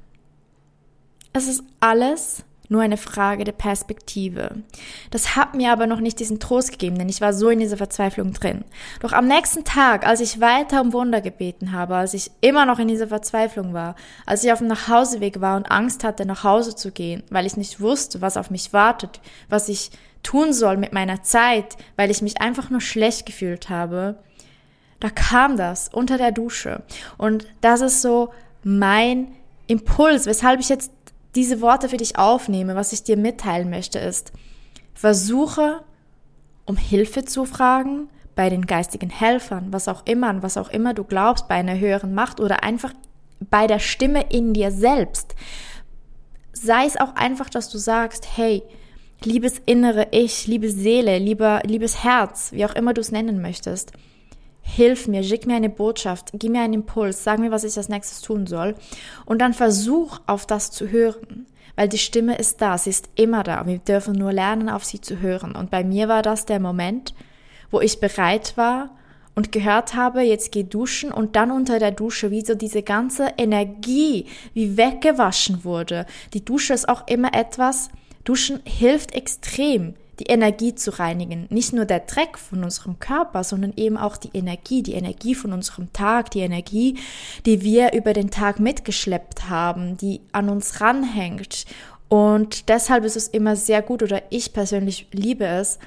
es 1.34 1.48
ist 1.48 1.64
alles 1.80 2.44
nur 2.72 2.82
eine 2.82 2.98
Frage 2.98 3.44
der 3.44 3.52
Perspektive. 3.52 4.56
Das 5.12 5.36
hat 5.36 5.54
mir 5.54 5.72
aber 5.72 5.88
noch 5.88 6.00
nicht 6.00 6.20
diesen 6.20 6.40
Trost 6.40 6.72
gegeben, 6.72 6.98
denn 6.98 7.10
ich 7.10 7.22
war 7.22 7.34
so 7.34 7.50
in 7.50 7.60
dieser 7.60 7.78
Verzweiflung 7.78 8.34
drin. 8.34 8.64
Doch 9.02 9.12
am 9.12 9.28
nächsten 9.28 9.66
Tag, 9.66 10.08
als 10.08 10.22
ich 10.22 10.40
weiter 10.40 10.82
um 10.82 10.94
Wunder 10.94 11.22
gebeten 11.22 11.74
habe, 11.74 11.96
als 11.96 12.14
ich 12.14 12.32
immer 12.40 12.66
noch 12.66 12.80
in 12.80 12.88
dieser 12.88 13.10
Verzweiflung 13.10 13.74
war, 13.74 13.96
als 14.26 14.44
ich 14.44 14.52
auf 14.52 14.60
dem 14.60 14.68
Nachhauseweg 14.68 15.42
war 15.42 15.58
und 15.58 15.70
Angst 15.70 16.04
hatte, 16.04 16.26
nach 16.26 16.46
Hause 16.46 16.76
zu 16.76 16.92
gehen, 16.92 17.24
weil 17.30 17.46
ich 17.46 17.58
nicht 17.58 17.82
wusste, 17.82 18.22
was 18.22 18.38
auf 18.38 18.50
mich 18.50 18.72
wartet, 18.72 19.20
was 19.50 19.68
ich 19.68 19.92
tun 20.24 20.54
soll 20.54 20.78
mit 20.78 20.94
meiner 20.94 21.24
Zeit, 21.24 21.76
weil 21.98 22.10
ich 22.10 22.22
mich 22.22 22.42
einfach 22.42 22.70
nur 22.70 22.82
schlecht 22.82 23.26
gefühlt 23.26 23.70
habe, 23.70 24.16
da 25.02 25.10
kam 25.10 25.58
das 25.58 25.90
unter 25.90 26.18
der 26.18 26.32
Dusche. 26.32 26.84
Und 27.18 27.48
das 27.60 27.82
ist 27.82 28.02
so 28.02 28.30
mein 28.64 29.28
Impuls, 29.68 30.26
weshalb 30.26 30.60
ich 30.60 30.70
jetzt 30.70 30.92
diese 31.36 31.62
Worte 31.62 31.90
für 31.90 31.98
dich 31.98 32.18
aufnehme, 32.18 32.76
was 32.76 32.94
ich 32.94 33.04
dir 33.04 33.18
mitteilen 33.18 33.70
möchte, 33.70 34.00
ist, 34.00 34.32
versuche 34.94 35.84
um 36.66 36.78
Hilfe 36.78 37.26
zu 37.26 37.46
fragen 37.46 38.10
bei 38.36 38.50
den 38.50 38.66
geistigen 38.66 39.10
Helfern, 39.10 39.68
was 39.72 39.88
auch 39.88 40.06
immer, 40.06 40.42
was 40.42 40.58
auch 40.58 40.70
immer 40.70 40.94
du 40.94 41.04
glaubst, 41.04 41.48
bei 41.48 41.56
einer 41.56 41.78
höheren 41.78 42.14
Macht 42.14 42.40
oder 42.40 42.64
einfach 42.64 42.94
bei 43.50 43.68
der 43.68 43.80
Stimme 43.80 44.26
in 44.30 44.54
dir 44.54 44.72
selbst. 44.72 45.36
Sei 46.54 46.86
es 46.86 46.98
auch 46.98 47.16
einfach, 47.16 47.50
dass 47.50 47.70
du 47.70 47.78
sagst, 47.78 48.38
hey, 48.38 48.64
liebes 49.24 49.60
innere 49.66 50.08
Ich, 50.12 50.48
liebe 50.48 50.70
Seele, 50.70 51.18
lieber, 51.18 51.62
liebes 51.66 52.04
Herz, 52.04 52.52
wie 52.52 52.66
auch 52.66 52.76
immer 52.76 52.94
du 52.94 53.02
es 53.02 53.12
nennen 53.12 53.42
möchtest, 53.42 53.92
hilf 54.62 55.08
mir, 55.08 55.24
schick 55.24 55.48
mir 55.48 55.56
eine 55.56 55.70
Botschaft, 55.70 56.32
gib 56.34 56.52
mir 56.52 56.62
einen 56.62 56.74
Impuls, 56.74 57.24
sag 57.24 57.40
mir, 57.40 57.52
was 57.52 57.64
ich 57.64 57.78
als 57.78 57.90
nächstes 57.90 58.22
tun 58.22 58.48
soll. 58.48 58.76
Und 59.26 59.40
dann 59.40 59.54
versuch 59.54 60.20
auf 60.28 60.46
das 60.46 60.72
zu 60.72 60.90
hören. 60.90 61.48
Weil 61.76 61.88
die 61.88 61.98
Stimme 61.98 62.36
ist 62.38 62.62
da, 62.62 62.78
sie 62.78 62.90
ist 62.90 63.10
immer 63.16 63.44
da. 63.44 63.66
Wir 63.66 63.80
dürfen 63.80 64.14
nur 64.14 64.34
lernen, 64.34 64.70
auf 64.70 64.84
sie 64.84 65.02
zu 65.02 65.20
hören. 65.20 65.56
Und 65.56 65.72
bei 65.72 65.84
mir 65.84 66.08
war 66.08 66.22
das 66.22 66.46
der 66.46 66.60
Moment, 66.60 67.14
wo 67.70 67.80
ich 67.80 68.00
bereit 68.00 68.58
war 68.58 68.92
und 69.36 69.52
gehört 69.52 69.96
habe, 69.96 70.22
jetzt 70.22 70.52
geh 70.52 70.64
duschen 70.64 71.12
und 71.12 71.36
dann 71.36 71.52
unter 71.52 71.80
der 71.80 71.92
Dusche, 71.92 72.32
wie 72.32 72.42
so 72.42 72.56
diese 72.56 72.84
ganze 72.84 73.30
Energie, 73.38 74.26
wie 74.54 74.78
weggewaschen 74.78 75.64
wurde. 75.64 76.06
Die 76.34 76.44
Dusche 76.44 76.74
ist 76.74 76.90
auch 76.90 77.08
immer 77.08 77.34
etwas, 77.34 77.90
Duschen 78.24 78.60
hilft 78.66 79.16
extrem 79.16 79.96
die 80.22 80.32
Energie 80.32 80.76
zu 80.76 81.00
reinigen. 81.00 81.48
Nicht 81.50 81.74
nur 81.74 81.86
der 81.86 82.02
Dreck 82.02 82.38
von 82.38 82.64
unserem 82.64 83.00
Körper, 83.00 83.44
sondern 83.44 83.74
eben 83.76 83.98
auch 83.98 84.18
die 84.18 84.30
Energie, 84.34 84.84
die 84.84 84.94
Energie 84.94 85.34
von 85.34 85.52
unserem 85.52 85.92
Tag, 85.94 86.30
die 86.30 86.42
Energie, 86.42 87.00
die 87.48 87.64
wir 87.64 87.94
über 87.94 88.14
den 88.14 88.30
Tag 88.30 88.60
mitgeschleppt 88.60 89.50
haben, 89.50 89.98
die 89.98 90.22
an 90.32 90.50
uns 90.50 90.80
ranhängt. 90.80 91.66
Und 92.08 92.70
deshalb 92.70 93.04
ist 93.04 93.16
es 93.16 93.30
immer 93.30 93.56
sehr 93.56 93.82
gut 93.82 94.04
oder 94.04 94.22
ich 94.30 94.54
persönlich 94.54 95.08
liebe 95.12 95.46
es, 95.46 95.80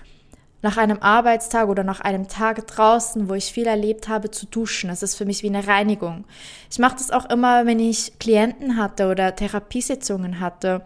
nach 0.63 0.79
einem 0.79 0.99
Arbeitstag 1.01 1.69
oder 1.69 1.85
nach 1.85 2.01
einem 2.01 2.27
Tag 2.27 2.67
draußen, 2.67 3.29
wo 3.29 3.35
ich 3.35 3.53
viel 3.53 3.67
erlebt 3.67 4.09
habe, 4.09 4.33
zu 4.33 4.47
duschen. 4.47 4.89
Das 4.89 5.03
ist 5.05 5.15
für 5.15 5.27
mich 5.27 5.45
wie 5.45 5.49
eine 5.49 5.67
Reinigung. 5.69 6.25
Ich 6.73 6.81
mache 6.81 6.97
das 6.97 7.13
auch 7.13 7.29
immer, 7.31 7.67
wenn 7.67 7.79
ich 7.79 8.19
Klienten 8.19 8.79
hatte 8.79 9.09
oder 9.11 9.37
Therapiesitzungen 9.37 10.41
hatte 10.41 10.83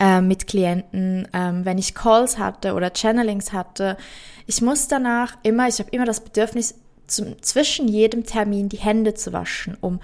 äh, 0.00 0.20
mit 0.20 0.46
Klienten, 0.46 1.28
ähm, 1.32 1.64
wenn 1.64 1.78
ich 1.78 1.94
Calls 1.94 2.38
hatte 2.38 2.74
oder 2.74 2.92
Channelings 2.92 3.52
hatte. 3.52 3.96
Ich 4.46 4.62
muss 4.62 4.88
danach 4.88 5.36
immer, 5.42 5.68
ich 5.68 5.78
habe 5.78 5.90
immer 5.90 6.06
das 6.06 6.20
Bedürfnis, 6.20 6.74
zum, 7.06 7.40
zwischen 7.42 7.86
jedem 7.86 8.24
Termin 8.24 8.68
die 8.68 8.78
Hände 8.78 9.14
zu 9.14 9.32
waschen, 9.32 9.76
um 9.80 10.00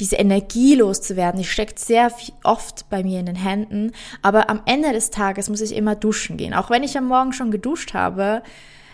diese 0.00 0.16
Energie 0.16 0.74
loszuwerden. 0.74 1.40
Die 1.40 1.46
steckt 1.46 1.78
sehr 1.78 2.12
oft 2.44 2.88
bei 2.90 3.02
mir 3.02 3.20
in 3.20 3.26
den 3.26 3.36
Händen, 3.36 3.92
aber 4.22 4.50
am 4.50 4.62
Ende 4.66 4.92
des 4.92 5.10
Tages 5.10 5.48
muss 5.48 5.60
ich 5.60 5.74
immer 5.74 5.94
duschen 5.94 6.36
gehen. 6.36 6.54
Auch 6.54 6.70
wenn 6.70 6.82
ich 6.82 6.96
am 6.96 7.06
Morgen 7.06 7.32
schon 7.32 7.50
geduscht 7.50 7.94
habe, 7.94 8.42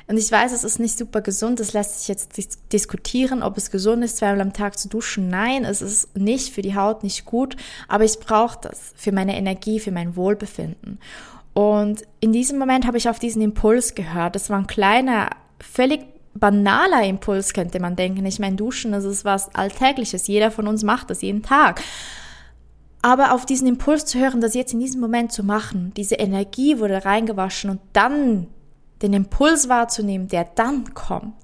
und 0.09 0.19
ich 0.19 0.31
weiß, 0.31 0.53
es 0.53 0.63
ist 0.63 0.79
nicht 0.79 0.97
super 0.97 1.21
gesund. 1.21 1.59
Es 1.59 1.73
lässt 1.73 1.99
sich 1.99 2.09
jetzt 2.09 2.37
dis 2.37 2.49
diskutieren, 2.73 3.43
ob 3.43 3.57
es 3.57 3.73
gesund 3.73 4.05
ist, 4.05 4.19
zweimal 4.19 4.41
am 4.41 4.53
Tag 4.53 4.79
zu 4.79 4.89
duschen. 4.89 5.29
Nein, 5.29 5.65
es 5.65 5.83
ist 5.83 6.17
nicht 6.17 6.55
für 6.55 6.63
die 6.63 6.77
Haut 6.77 7.03
nicht 7.03 7.25
gut, 7.25 7.57
aber 7.89 8.05
ich 8.05 8.21
brauche 8.21 8.59
das 8.63 8.93
für 8.95 9.11
meine 9.11 9.37
Energie, 9.37 9.81
für 9.81 9.91
mein 9.91 10.15
Wohlbefinden. 10.15 11.01
Und 11.55 12.03
in 12.21 12.33
diesem 12.33 12.59
Moment 12.59 12.87
habe 12.87 12.99
ich 12.99 13.09
auf 13.09 13.19
diesen 13.19 13.43
Impuls 13.43 13.95
gehört. 13.95 14.37
Das 14.37 14.49
war 14.49 14.59
ein 14.59 14.69
kleiner, 14.69 15.31
völlig 15.59 16.03
banaler 16.35 17.03
Impuls, 17.03 17.53
könnte 17.53 17.81
man 17.81 17.97
denken. 17.97 18.25
Ich 18.27 18.39
meine, 18.39 18.57
Duschen, 18.57 18.93
das 18.93 19.05
ist 19.05 19.25
was 19.25 19.55
Alltägliches. 19.55 20.29
Jeder 20.29 20.51
von 20.51 20.69
uns 20.69 20.85
macht 20.85 21.11
das 21.11 21.23
jeden 21.23 21.43
Tag. 21.43 21.83
Aber 23.03 23.33
auf 23.33 23.47
diesen 23.47 23.67
Impuls 23.67 24.05
zu 24.05 24.19
hören, 24.19 24.41
das 24.41 24.55
jetzt 24.55 24.73
in 24.73 24.81
diesem 24.81 25.01
Moment 25.01 25.33
zu 25.33 25.43
machen, 25.43 25.93
diese 25.97 26.17
Energie 26.17 26.79
wurde 26.79 27.05
reingewaschen 27.05 27.71
und 27.71 27.81
dann 27.93 28.49
den 29.03 29.13
Impuls 29.13 29.69
wahrzunehmen, 29.69 30.29
der 30.29 30.45
dann 30.45 30.95
kommt, 30.95 31.35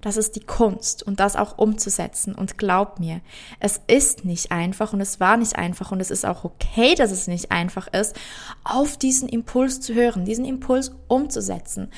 das 0.00 0.16
ist 0.16 0.36
die 0.36 0.44
Kunst 0.44 1.02
und 1.02 1.18
das 1.18 1.34
auch 1.34 1.58
umzusetzen. 1.58 2.34
Und 2.34 2.56
glaub 2.56 3.00
mir, 3.00 3.20
es 3.58 3.80
ist 3.88 4.24
nicht 4.24 4.52
einfach 4.52 4.92
und 4.92 5.00
es 5.00 5.18
war 5.18 5.36
nicht 5.36 5.56
einfach 5.56 5.90
und 5.90 6.00
es 6.00 6.10
ist 6.10 6.24
auch 6.24 6.44
okay, 6.44 6.94
dass 6.94 7.10
es 7.10 7.26
nicht 7.26 7.50
einfach 7.50 7.88
ist, 7.88 8.14
auf 8.64 8.96
diesen 8.96 9.28
Impuls 9.28 9.80
zu 9.80 9.94
hören, 9.94 10.24
diesen 10.24 10.44
Impuls 10.44 10.92
umzusetzen. 11.08 11.90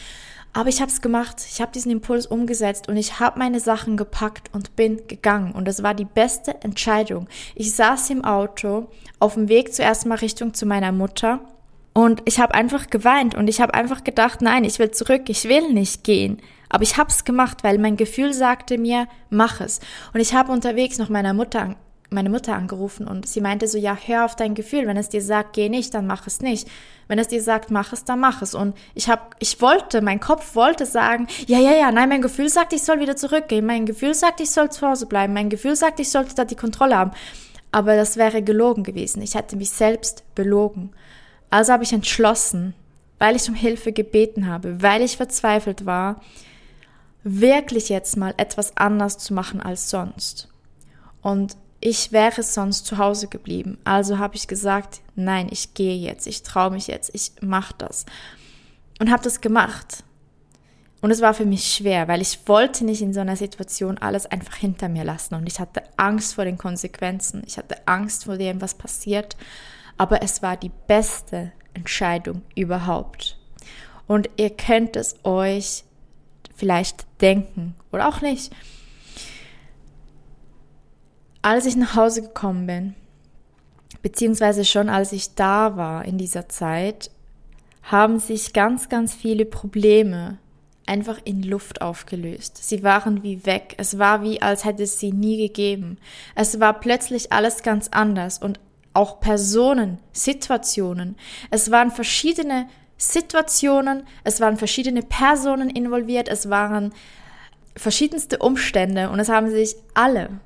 Aber 0.52 0.68
ich 0.68 0.80
habe 0.80 0.90
es 0.90 1.00
gemacht, 1.00 1.46
ich 1.48 1.60
habe 1.60 1.70
diesen 1.70 1.92
Impuls 1.92 2.26
umgesetzt 2.26 2.88
und 2.88 2.96
ich 2.96 3.20
habe 3.20 3.38
meine 3.38 3.60
Sachen 3.60 3.96
gepackt 3.96 4.52
und 4.52 4.74
bin 4.74 5.06
gegangen. 5.06 5.52
Und 5.52 5.68
es 5.68 5.82
war 5.82 5.94
die 5.94 6.04
beste 6.04 6.60
Entscheidung. 6.62 7.28
Ich 7.54 7.74
saß 7.76 8.10
im 8.10 8.24
Auto 8.24 8.88
auf 9.20 9.34
dem 9.34 9.48
Weg 9.48 9.72
zuerst 9.72 10.06
mal 10.06 10.16
Richtung 10.16 10.52
zu 10.54 10.66
meiner 10.66 10.90
Mutter 10.90 11.40
und 11.92 12.23
ich 12.25 12.38
habe 12.38 12.54
einfach 12.54 12.88
geweint 12.88 13.35
und 13.35 13.49
ich 13.49 13.61
habe 13.61 13.75
einfach 13.75 14.04
gedacht, 14.04 14.42
nein, 14.42 14.64
ich 14.64 14.78
will 14.78 14.90
zurück, 14.90 15.23
ich 15.28 15.44
will 15.44 15.73
nicht 15.73 16.04
gehen. 16.04 16.40
Aber 16.68 16.85
ich 16.85 16.97
habe 16.97 17.11
es 17.11 17.25
gemacht, 17.25 17.64
weil 17.64 17.78
mein 17.78 17.97
Gefühl 17.97 18.32
sagte 18.32 18.78
mir, 18.78 19.09
mach 19.28 19.61
es. 19.61 19.80
Und 20.14 20.20
ich 20.20 20.35
habe 20.35 20.52
unterwegs 20.52 20.99
noch 20.99 21.09
meiner 21.09 21.35
Mutter, 21.35 21.75
meine 22.11 22.30
Mutter 22.30 22.54
angerufen 22.54 23.09
und 23.09 23.26
sie 23.26 23.40
meinte 23.40 23.66
so, 23.66 23.76
ja, 23.76 23.97
hör 24.06 24.25
auf 24.25 24.37
dein 24.37 24.54
Gefühl. 24.54 24.87
Wenn 24.87 24.97
es 24.97 25.09
dir 25.09 25.20
sagt, 25.20 25.54
geh 25.54 25.68
nicht, 25.68 25.92
dann 25.94 26.06
mach 26.06 26.28
es 26.28 26.40
nicht. 26.40 26.68
Wenn 27.09 27.18
es 27.18 27.26
dir 27.26 27.42
sagt, 27.42 27.73
mach 27.73 27.92
es, 27.92 28.04
dann 28.04 28.20
mach 28.20 28.40
es. 28.40 28.54
Und 28.54 28.76
ich 28.94 29.09
habe, 29.09 29.23
ich 29.40 29.61
wollte, 29.61 30.00
mein 30.00 30.20
Kopf 30.20 30.54
wollte 30.54 30.87
sagen, 30.87 31.26
ja, 31.47 31.59
ja, 31.59 31.73
ja, 31.73 31.90
nein, 31.90 32.09
mein 32.09 32.23
Gefühl 32.23 32.49
sagt, 32.49 32.73
ich 32.73 32.82
soll 32.82 33.00
wieder 33.00 33.16
zurückgehen. 33.16 33.66
Mein 33.66 33.85
Gefühl 33.85 34.14
sagt, 34.14 34.40
ich 34.40 34.52
soll 34.52 34.70
zu 34.70 34.87
Hause 34.87 35.06
bleiben. 35.06 35.35
Mein 35.35 35.50
Gefühl 35.50 35.75
sagt, 35.75 35.99
ich 35.99 36.11
sollte 36.11 36.37
da 36.37 36.44
die 36.44 36.56
Kontrolle 36.56 36.97
haben. 36.97 37.11
Aber 37.73 37.97
das 37.97 38.16
wäre 38.16 38.42
gelogen 38.42 38.85
gewesen. 38.85 39.23
Ich 39.23 39.35
hätte 39.35 39.56
mich 39.56 39.70
selbst 39.70 40.23
belogen. 40.37 40.92
Also 41.50 41.73
habe 41.73 41.85
ich 41.85 41.92
entschlossen, 41.92 42.75
weil 43.19 43.37
ich 43.37 43.49
um 43.49 43.54
Hilfe 43.54 43.92
gebeten 43.92 44.47
habe, 44.47 44.83
weil 44.83 45.02
ich 45.02 45.16
verzweifelt 45.16 45.85
war, 45.85 46.21
wirklich 47.23 47.88
jetzt 47.88 48.16
mal 48.16 48.33
etwas 48.37 48.76
anders 48.76 49.19
zu 49.19 49.35
machen 49.35 49.61
als 49.61 49.90
sonst. 49.90 50.49
Und 51.21 51.57
ich 51.80 52.12
wäre 52.12 52.42
sonst 52.42 52.87
zu 52.87 52.99
Hause 52.99 53.28
geblieben. 53.28 53.78
Also 53.85 54.19
habe 54.19 54.37
ich 54.37 54.49
gesagt, 54.49 55.00
nein, 55.16 55.49
ich 55.50 55.75
gehe 55.75 55.97
jetzt, 55.97 56.26
ich 56.26 56.42
traue 56.42 56.71
mich 56.71 56.87
jetzt, 56.87 57.11
ich 57.14 57.33
mache 57.40 57.75
das. 57.78 58.07
Und 58.99 59.11
habe 59.11 59.23
das 59.23 59.40
gemacht. 59.40 60.04
Und 61.00 61.11
es 61.11 61.23
war 61.23 61.33
für 61.33 61.47
mich 61.47 61.73
schwer, 61.73 62.09
weil 62.09 62.21
ich 62.21 62.40
wollte 62.47 62.85
nicht 62.85 63.00
in 63.00 63.14
so 63.14 63.21
einer 63.21 63.37
Situation 63.37 63.97
alles 63.97 64.26
einfach 64.26 64.57
hinter 64.57 64.90
mir 64.90 65.04
lassen. 65.04 65.35
Und 65.35 65.47
ich 65.47 65.59
hatte 65.59 65.83
Angst 65.97 66.35
vor 66.35 66.45
den 66.45 66.59
Konsequenzen. 66.59 67.42
Ich 67.47 67.57
hatte 67.57 67.76
Angst 67.87 68.25
vor 68.25 68.37
dem, 68.37 68.61
was 68.61 68.75
passiert 68.75 69.37
aber 70.00 70.23
es 70.23 70.40
war 70.40 70.57
die 70.57 70.73
beste 70.87 71.52
Entscheidung 71.75 72.40
überhaupt. 72.54 73.37
Und 74.07 74.30
ihr 74.38 74.49
könnt 74.49 74.97
es 74.97 75.14
euch 75.25 75.85
vielleicht 76.57 77.04
denken 77.21 77.75
oder 77.92 78.09
auch 78.09 78.23
nicht. 78.23 78.50
Als 81.42 81.66
ich 81.66 81.76
nach 81.76 81.97
Hause 81.97 82.23
gekommen 82.23 82.66
bin, 82.66 82.95
beziehungsweise 84.00 84.64
schon 84.64 84.88
als 84.88 85.12
ich 85.12 85.35
da 85.35 85.76
war 85.76 86.07
in 86.07 86.16
dieser 86.16 86.49
Zeit, 86.49 87.11
haben 87.83 88.21
sich 88.21 88.54
ganz, 88.54 88.88
ganz 88.88 89.12
viele 89.12 89.45
Probleme 89.45 90.38
einfach 90.87 91.19
in 91.25 91.42
Luft 91.42 91.83
aufgelöst. 91.83 92.57
Sie 92.57 92.83
waren 92.83 93.23
wie 93.23 93.45
weg. 93.45 93.75
Es 93.76 93.99
war 93.99 94.23
wie, 94.23 94.40
als 94.40 94.64
hätte 94.64 94.85
es 94.85 94.99
sie 94.99 95.12
nie 95.12 95.37
gegeben. 95.47 95.99
Es 96.35 96.59
war 96.59 96.80
plötzlich 96.80 97.33
alles 97.33 97.62
ganz 97.62 97.88
anders 97.88 98.38
und 98.38 98.61
auch 98.92 99.20
Personen, 99.20 99.99
Situationen. 100.12 101.16
Es 101.50 101.70
waren 101.70 101.90
verschiedene 101.90 102.68
Situationen, 102.97 104.04
es 104.25 104.40
waren 104.40 104.56
verschiedene 104.56 105.02
Personen 105.02 105.70
involviert, 105.70 106.28
es 106.28 106.50
waren 106.50 106.92
verschiedenste 107.76 108.38
Umstände 108.38 109.11
und 109.11 109.20
es 109.20 109.28
haben 109.28 109.50
sich 109.50 109.76
alle 109.94 110.40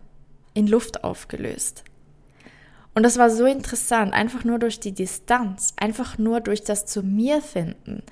in 0.53 0.67
Luft 0.67 1.03
aufgelöst. 1.05 1.85
Und 2.95 3.03
das 3.03 3.19
war 3.19 3.29
so 3.29 3.45
interessant, 3.45 4.13
einfach 4.13 4.45
nur 4.45 4.61
durch 4.61 4.79
die 4.79 4.93
Distanz, 4.93 5.73
einfach 5.77 6.17
nur 6.17 6.41
durch 6.41 6.63
das 6.63 6.87
zu 6.87 7.03
mir 7.03 7.43
finden. 7.43 8.05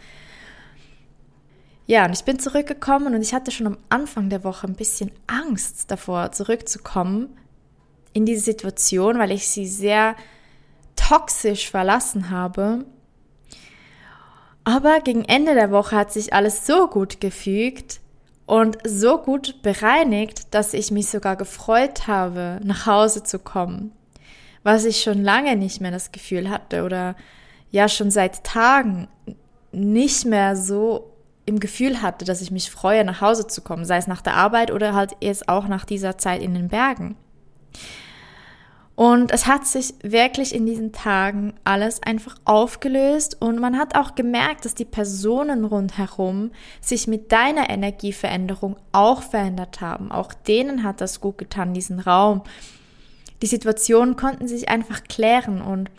Ja, 1.87 2.05
und 2.07 2.13
ich 2.13 2.25
bin 2.25 2.39
zurückgekommen 2.39 3.15
und 3.15 3.23
ich 3.23 3.35
hatte 3.35 3.51
schon 3.51 3.67
am 3.67 3.79
Anfang 3.89 4.29
der 4.29 4.45
Woche 4.45 4.67
ein 4.67 4.75
bisschen 4.75 5.13
Angst 5.27 5.91
davor, 5.91 6.33
zurückzukommen, 6.33 7.37
in 8.13 8.27
diese 8.27 8.43
Situation, 8.43 9.19
weil 9.19 9.31
ich 9.31 9.49
sie 9.49 9.67
sehr 9.67 10.17
toxisch 10.97 11.71
verlassen 11.71 12.31
habe. 12.31 12.85
Aber 14.65 15.01
gegen 15.01 15.25
Ende 15.25 15.55
der 15.55 15.71
Woche 15.71 15.97
hat 15.97 16.13
sich 16.13 16.33
alles 16.33 16.67
so 16.67 16.87
gut 16.87 17.21
gefügt 17.21 18.01
und 18.47 18.79
so 18.85 19.19
gut 19.19 19.63
bereinigt, 19.63 20.55
dass 20.55 20.75
ich 20.75 20.91
mich 20.91 21.09
sogar 21.09 21.37
gefreut 21.37 22.07
habe, 22.07 22.61
nach 22.63 22.87
Hause 22.87 23.23
zu 23.23 23.39
kommen. 23.39 23.93
Was 24.63 24.85
ich 24.85 25.03
schon 25.03 25.23
lange 25.23 25.57
nicht 25.57 25.81
mehr 25.81 25.91
das 25.91 26.13
Gefühl 26.13 26.51
hatte 26.51 26.85
oder 26.85 27.17
ja 27.71 27.89
schon 27.89 28.11
seit 28.11 28.45
Tagen 28.45 29.09
nicht 29.73 30.27
mehr 30.27 30.55
so 30.55 31.13
im 31.45 31.59
Gefühl 31.59 32.03
hatte, 32.03 32.25
dass 32.25 32.41
ich 32.41 32.53
mich 32.53 32.71
freue, 32.71 33.05
nach 33.05 33.21
Hause 33.21 33.49
zu 33.49 33.63
kommen, 33.63 33.85
sei 33.85 33.97
es 33.97 34.07
nach 34.07 34.23
der 34.23 34.35
Arbeit 34.35 34.71
oder 34.71 34.95
halt 34.95 35.17
jetzt 35.21 35.49
auch 35.49 35.67
nach 35.67 35.85
dieser 35.85 36.19
Zeit 36.19 36.41
in 36.41 36.55
den 36.55 36.69
Bergen. 36.69 37.17
Und 38.95 39.33
es 39.33 39.47
hat 39.47 39.67
sich 39.67 39.95
wirklich 40.03 40.55
in 40.55 40.67
diesen 40.67 40.93
Tagen 40.93 41.55
alles 41.65 42.03
einfach 42.03 42.37
aufgelöst 42.45 43.41
und 43.41 43.59
man 43.59 43.79
hat 43.79 43.97
auch 43.97 44.15
gemerkt, 44.15 44.65
dass 44.65 44.75
die 44.75 44.85
Personen 44.85 45.65
rundherum 45.65 46.51
sich 46.81 47.07
mit 47.07 47.33
deiner 47.33 47.71
Energieveränderung 47.71 48.77
auch 48.93 49.23
verändert 49.23 49.81
haben. 49.81 50.13
Auch 50.13 50.35
denen 50.35 50.83
hat 50.83 51.01
das 51.01 51.21
gut 51.21 51.39
getan, 51.39 51.73
diesen 51.73 52.01
Raum. 52.01 52.43
Die 53.41 53.47
Situationen 53.47 54.15
konnten 54.17 54.47
sich 54.47 54.69
einfach 54.69 55.05
klären 55.05 55.63
und 55.63 55.91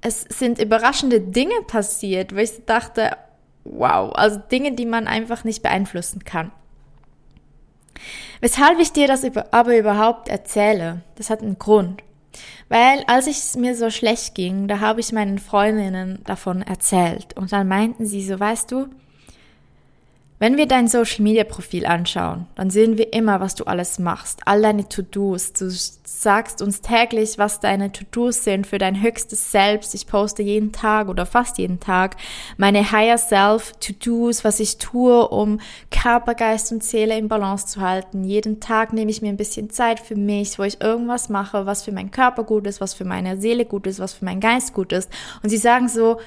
es 0.00 0.22
sind 0.22 0.58
überraschende 0.60 1.20
Dinge 1.20 1.54
passiert, 1.66 2.34
wo 2.34 2.38
ich 2.38 2.64
dachte, 2.66 3.16
wow, 3.64 4.12
also 4.14 4.40
Dinge, 4.50 4.72
die 4.72 4.86
man 4.86 5.06
einfach 5.06 5.44
nicht 5.44 5.62
beeinflussen 5.62 6.24
kann. 6.24 6.50
Weshalb 8.40 8.78
ich 8.80 8.92
dir 8.92 9.06
das 9.06 9.24
aber 9.50 9.76
überhaupt 9.76 10.28
erzähle, 10.28 11.02
das 11.16 11.30
hat 11.30 11.42
einen 11.42 11.58
Grund. 11.58 12.02
Weil 12.68 13.04
als 13.06 13.26
es 13.26 13.56
mir 13.56 13.76
so 13.76 13.90
schlecht 13.90 14.34
ging, 14.34 14.66
da 14.66 14.80
habe 14.80 15.00
ich 15.00 15.12
meinen 15.12 15.38
Freundinnen 15.38 16.20
davon 16.24 16.62
erzählt 16.62 17.36
und 17.36 17.52
dann 17.52 17.68
meinten 17.68 18.06
sie 18.06 18.24
so, 18.24 18.40
weißt 18.40 18.70
du, 18.72 18.88
wenn 20.42 20.56
wir 20.56 20.66
dein 20.66 20.88
Social 20.88 21.22
Media 21.22 21.44
Profil 21.44 21.86
anschauen, 21.86 22.46
dann 22.56 22.68
sehen 22.68 22.98
wir 22.98 23.12
immer, 23.12 23.38
was 23.38 23.54
du 23.54 23.62
alles 23.62 24.00
machst, 24.00 24.40
all 24.44 24.60
deine 24.60 24.88
To-Dos. 24.88 25.52
Du 25.52 25.70
sagst 25.70 26.60
uns 26.60 26.80
täglich, 26.80 27.38
was 27.38 27.60
deine 27.60 27.92
To-Dos 27.92 28.42
sind 28.42 28.66
für 28.66 28.78
dein 28.78 29.00
höchstes 29.00 29.52
Selbst. 29.52 29.94
Ich 29.94 30.08
poste 30.08 30.42
jeden 30.42 30.72
Tag 30.72 31.06
oder 31.08 31.26
fast 31.26 31.58
jeden 31.58 31.78
Tag 31.78 32.16
meine 32.56 32.90
Higher 32.90 33.18
Self 33.18 33.74
To-Dos, 33.78 34.42
was 34.42 34.58
ich 34.58 34.78
tue, 34.78 35.28
um 35.28 35.60
Körper, 35.92 36.34
Geist 36.34 36.72
und 36.72 36.82
Seele 36.82 37.16
in 37.16 37.28
Balance 37.28 37.68
zu 37.68 37.80
halten. 37.80 38.24
Jeden 38.24 38.58
Tag 38.58 38.92
nehme 38.92 39.12
ich 39.12 39.22
mir 39.22 39.28
ein 39.28 39.36
bisschen 39.36 39.70
Zeit 39.70 40.00
für 40.00 40.16
mich, 40.16 40.58
wo 40.58 40.64
ich 40.64 40.80
irgendwas 40.80 41.28
mache, 41.28 41.66
was 41.66 41.84
für 41.84 41.92
meinen 41.92 42.10
Körper 42.10 42.42
gut 42.42 42.66
ist, 42.66 42.80
was 42.80 42.94
für 42.94 43.04
meine 43.04 43.40
Seele 43.40 43.64
gut 43.64 43.86
ist, 43.86 44.00
was 44.00 44.12
für 44.12 44.24
meinen 44.24 44.40
Geist 44.40 44.72
gut 44.72 44.90
ist. 44.90 45.08
Und 45.44 45.50
sie 45.50 45.56
sagen 45.56 45.88
so, 45.88 46.18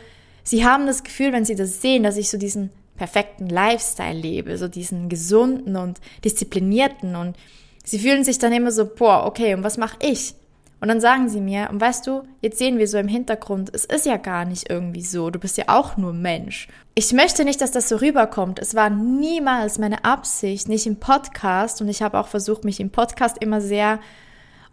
sie 0.42 0.66
haben 0.66 0.88
das 0.88 1.04
Gefühl, 1.04 1.34
wenn 1.34 1.44
sie 1.44 1.56
das 1.56 1.82
sehen, 1.82 2.04
dass 2.04 2.16
ich 2.16 2.30
so 2.30 2.38
diesen 2.38 2.70
perfekten 2.98 3.50
Lifestyle 3.50 4.18
lebe, 4.18 4.58
so 4.58 4.68
diesen 4.68 5.10
gesunden 5.10 5.76
und 5.76 6.00
disziplinierten 6.24 7.16
und 7.16 7.36
sie 7.84 8.00
fühlen 8.00 8.24
sich 8.24 8.40
dann 8.40 8.54
immer 8.54 8.72
so, 8.72 8.86
boah, 8.86 9.26
okay, 9.26 9.54
und 9.54 9.64
was 9.64 9.78
mache 9.78 9.98
ich? 10.02 10.36
Und 10.82 10.90
dann 10.90 11.00
sagen 11.00 11.30
sie 11.30 11.42
mir, 11.42 11.70
und 11.72 11.80
weißt 11.80 12.06
du, 12.06 12.24
jetzt 12.42 12.58
sehen 12.58 12.78
wir 12.78 12.88
so 12.88 12.98
im 12.98 13.08
Hintergrund, 13.08 13.72
es 13.74 13.86
ist 13.86 14.06
ja 14.06 14.18
gar 14.18 14.46
nicht 14.46 14.70
irgendwie 14.70 15.02
so, 15.02 15.30
du 15.30 15.40
bist 15.40 15.58
ja 15.58 15.66
auch 15.68 15.98
nur 15.98 16.14
Mensch. 16.14 16.68
Ich 16.96 17.14
möchte 17.14 17.46
nicht, 17.46 17.62
dass 17.62 17.72
das 17.72 17.90
so 17.90 17.96
rüberkommt. 17.98 18.60
Es 18.60 18.76
war 18.76 18.90
niemals 18.90 19.80
meine 19.80 20.04
Absicht, 20.04 20.68
nicht 20.68 20.86
im 20.86 21.00
Podcast, 21.00 21.82
und 21.82 21.88
ich 21.88 22.02
habe 22.02 22.20
auch 22.20 22.28
versucht, 22.28 22.66
mich 22.66 22.80
im 22.80 22.92
Podcast 22.92 23.38
immer 23.40 23.62
sehr 23.62 24.00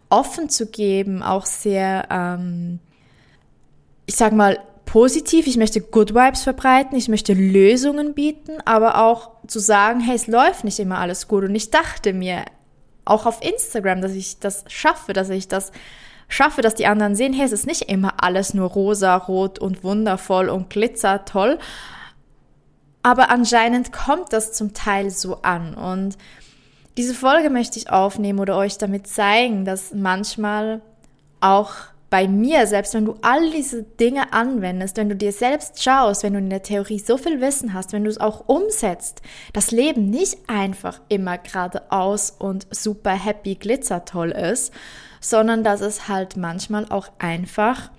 offen 0.09 0.49
zu 0.49 0.67
geben, 0.67 1.23
auch 1.23 1.45
sehr, 1.45 2.07
ähm, 2.11 2.79
ich 4.05 4.15
sag 4.15 4.33
mal, 4.33 4.59
positiv, 4.93 5.47
ich 5.47 5.57
möchte 5.57 5.81
Good 5.81 6.13
Vibes 6.13 6.43
verbreiten, 6.43 6.95
ich 6.95 7.09
möchte 7.09 7.33
Lösungen 7.33 8.13
bieten, 8.13 8.59
aber 8.63 9.03
auch 9.03 9.31
zu 9.47 9.57
sagen, 9.57 9.99
hey, 9.99 10.15
es 10.15 10.27
läuft 10.27 10.63
nicht 10.65 10.77
immer 10.77 10.99
alles 10.99 11.27
gut. 11.27 11.45
Und 11.45 11.55
ich 11.55 11.71
dachte 11.71 12.13
mir 12.13 12.45
auch 13.03 13.25
auf 13.25 13.43
Instagram, 13.43 14.01
dass 14.01 14.11
ich 14.11 14.37
das 14.37 14.65
schaffe, 14.67 15.13
dass 15.13 15.31
ich 15.31 15.47
das 15.47 15.71
schaffe, 16.27 16.61
dass 16.61 16.75
die 16.75 16.85
anderen 16.85 17.15
sehen, 17.15 17.33
hey, 17.33 17.43
es 17.43 17.53
ist 17.53 17.65
nicht 17.65 17.89
immer 17.89 18.23
alles 18.23 18.53
nur 18.53 18.69
rosa, 18.69 19.15
rot 19.15 19.57
und 19.57 19.83
wundervoll 19.83 20.47
und 20.47 20.69
glitzer 20.69 21.25
toll. 21.25 21.57
Aber 23.01 23.31
anscheinend 23.31 23.91
kommt 23.91 24.31
das 24.31 24.53
zum 24.53 24.75
Teil 24.75 25.09
so 25.09 25.41
an. 25.41 25.73
Und 25.73 26.19
diese 26.97 27.15
Folge 27.15 27.49
möchte 27.49 27.79
ich 27.79 27.89
aufnehmen 27.89 28.37
oder 28.37 28.57
euch 28.57 28.77
damit 28.77 29.07
zeigen, 29.07 29.65
dass 29.65 29.91
manchmal 29.91 30.83
auch 31.41 31.71
bei 32.13 32.27
mir, 32.27 32.67
selbst 32.67 32.93
wenn 32.93 33.05
du 33.05 33.15
all 33.23 33.49
diese 33.49 33.81
Dinge 33.81 34.33
anwendest, 34.33 34.97
wenn 34.97 35.09
du 35.09 35.15
dir 35.15 35.31
selbst 35.31 35.81
schaust, 35.81 36.21
wenn 36.21 36.33
du 36.33 36.39
in 36.39 36.51
der 36.51 36.61
Theorie 36.61 36.99
so 36.99 37.17
viel 37.17 37.41
Wissen 37.41 37.73
hast, 37.73 37.91
wenn 37.91 38.03
du 38.03 38.09
es 38.11 38.19
auch 38.19 38.47
umsetzt, 38.47 39.23
das 39.51 39.71
Leben 39.71 40.11
nicht 40.11 40.37
einfach 40.45 41.01
immer 41.09 41.39
geradeaus 41.39 42.29
und 42.29 42.67
super 42.69 43.13
happy 43.13 43.55
glitzertoll 43.55 44.29
ist, 44.29 44.71
sondern 45.21 45.63
dass 45.63 45.81
es 45.81 46.07
halt 46.07 46.37
manchmal 46.37 46.85
auch 46.87 47.09
einfach 47.17 47.89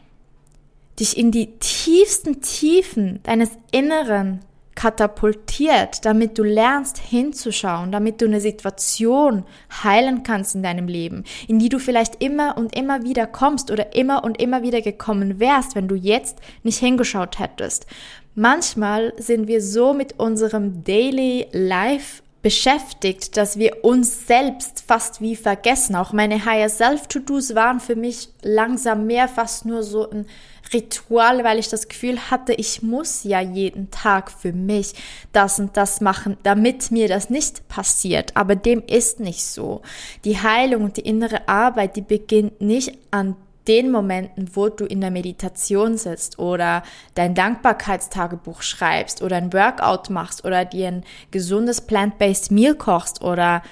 dich 1.01 1.19
in 1.19 1.33
die 1.33 1.59
tiefsten 1.59 2.41
Tiefen 2.41 3.19
deines 3.25 3.51
Inneren 3.73 4.45
katapultiert, 4.75 6.05
damit 6.05 6.39
du 6.39 6.43
lernst 6.43 6.99
hinzuschauen, 6.99 7.93
damit 7.93 8.21
du 8.21 8.27
eine 8.27 8.41
Situation 8.41 9.45
heilen 9.83 10.23
kannst 10.23 10.55
in 10.55 10.63
deinem 10.63 10.89
Leben, 10.89 11.25
in 11.49 11.59
die 11.59 11.69
du 11.69 11.79
vielleicht 11.79 12.23
immer 12.23 12.57
und 12.57 12.77
immer 12.77 13.03
wieder 13.03 13.27
kommst 13.27 13.71
oder 13.71 13.95
immer 13.95 14.25
und 14.25 14.41
immer 14.41 14.63
wieder 14.63 14.83
gekommen 14.83 15.41
wärst, 15.41 15.75
wenn 15.75 15.89
du 15.89 15.95
jetzt 15.95 16.39
nicht 16.63 16.79
hingeschaut 16.79 17.39
hättest. 17.39 17.87
Manchmal 18.35 19.13
sind 19.17 19.47
wir 19.47 19.63
so 19.63 19.95
mit 19.95 20.19
unserem 20.19 20.83
Daily 20.83 21.47
Life 21.53 22.23
beschäftigt, 22.45 23.39
dass 23.39 23.59
wir 23.59 23.85
uns 23.85 24.27
selbst 24.27 24.85
fast 24.87 25.23
wie 25.23 25.35
vergessen. 25.35 25.97
Auch 25.97 26.13
meine 26.13 26.45
Higher 26.45 26.69
Self 26.69 27.07
To-Dos 27.07 27.55
waren 27.55 27.81
für 27.81 27.97
mich 27.97 28.29
langsam 28.43 29.07
mehr 29.07 29.29
fast 29.29 29.65
nur 29.65 29.83
so 29.83 30.11
ein 30.11 30.27
Ritual, 30.73 31.45
weil 31.45 31.59
ich 31.59 31.69
das 31.69 31.89
Gefühl 31.89 32.19
hatte, 32.31 32.53
ich 32.55 32.83
muss 32.83 33.25
ja 33.25 33.41
jeden 33.41 33.91
Tag 33.91 34.31
für 34.31 34.53
mich 34.53 34.95
das 35.33 35.59
und 35.59 35.77
das 35.77 36.01
machen, 36.01 36.37
damit 36.43 36.91
mir 36.91 37.09
das 37.09 37.31
nicht 37.31 37.69
passiert. 37.69 38.37
Aber 38.37 38.57
dem 38.57 38.83
ist 38.87 39.21
nicht 39.21 39.45
so. 39.45 39.83
Die 40.25 40.41
Heilung 40.41 40.85
und 40.85 40.97
die 40.97 41.03
innere 41.03 41.49
Arbeit, 41.49 41.97
die 41.97 42.03
beginnt 42.03 42.61
nicht 42.61 42.97
an 43.11 43.37
den 43.69 43.91
Momenten, 43.91 44.51
wo 44.55 44.69
du 44.69 44.85
in 44.85 45.01
der 45.01 45.11
Meditation 45.11 45.97
sitzt 45.97 46.39
oder 46.39 46.83
dein 47.15 47.35
Dankbarkeitstagebuch 47.35 48.63
schreibst 48.63 49.23
oder 49.23 49.37
ein 49.37 49.53
Workout 49.53 50.11
machst 50.11 50.45
oder 50.45 50.65
dir 50.65 50.89
ein 50.89 51.05
gesundes 51.31 51.81
plant-based 51.81 52.51
Meal 52.51 52.75
kochst 52.75 53.23
oder 53.23 53.63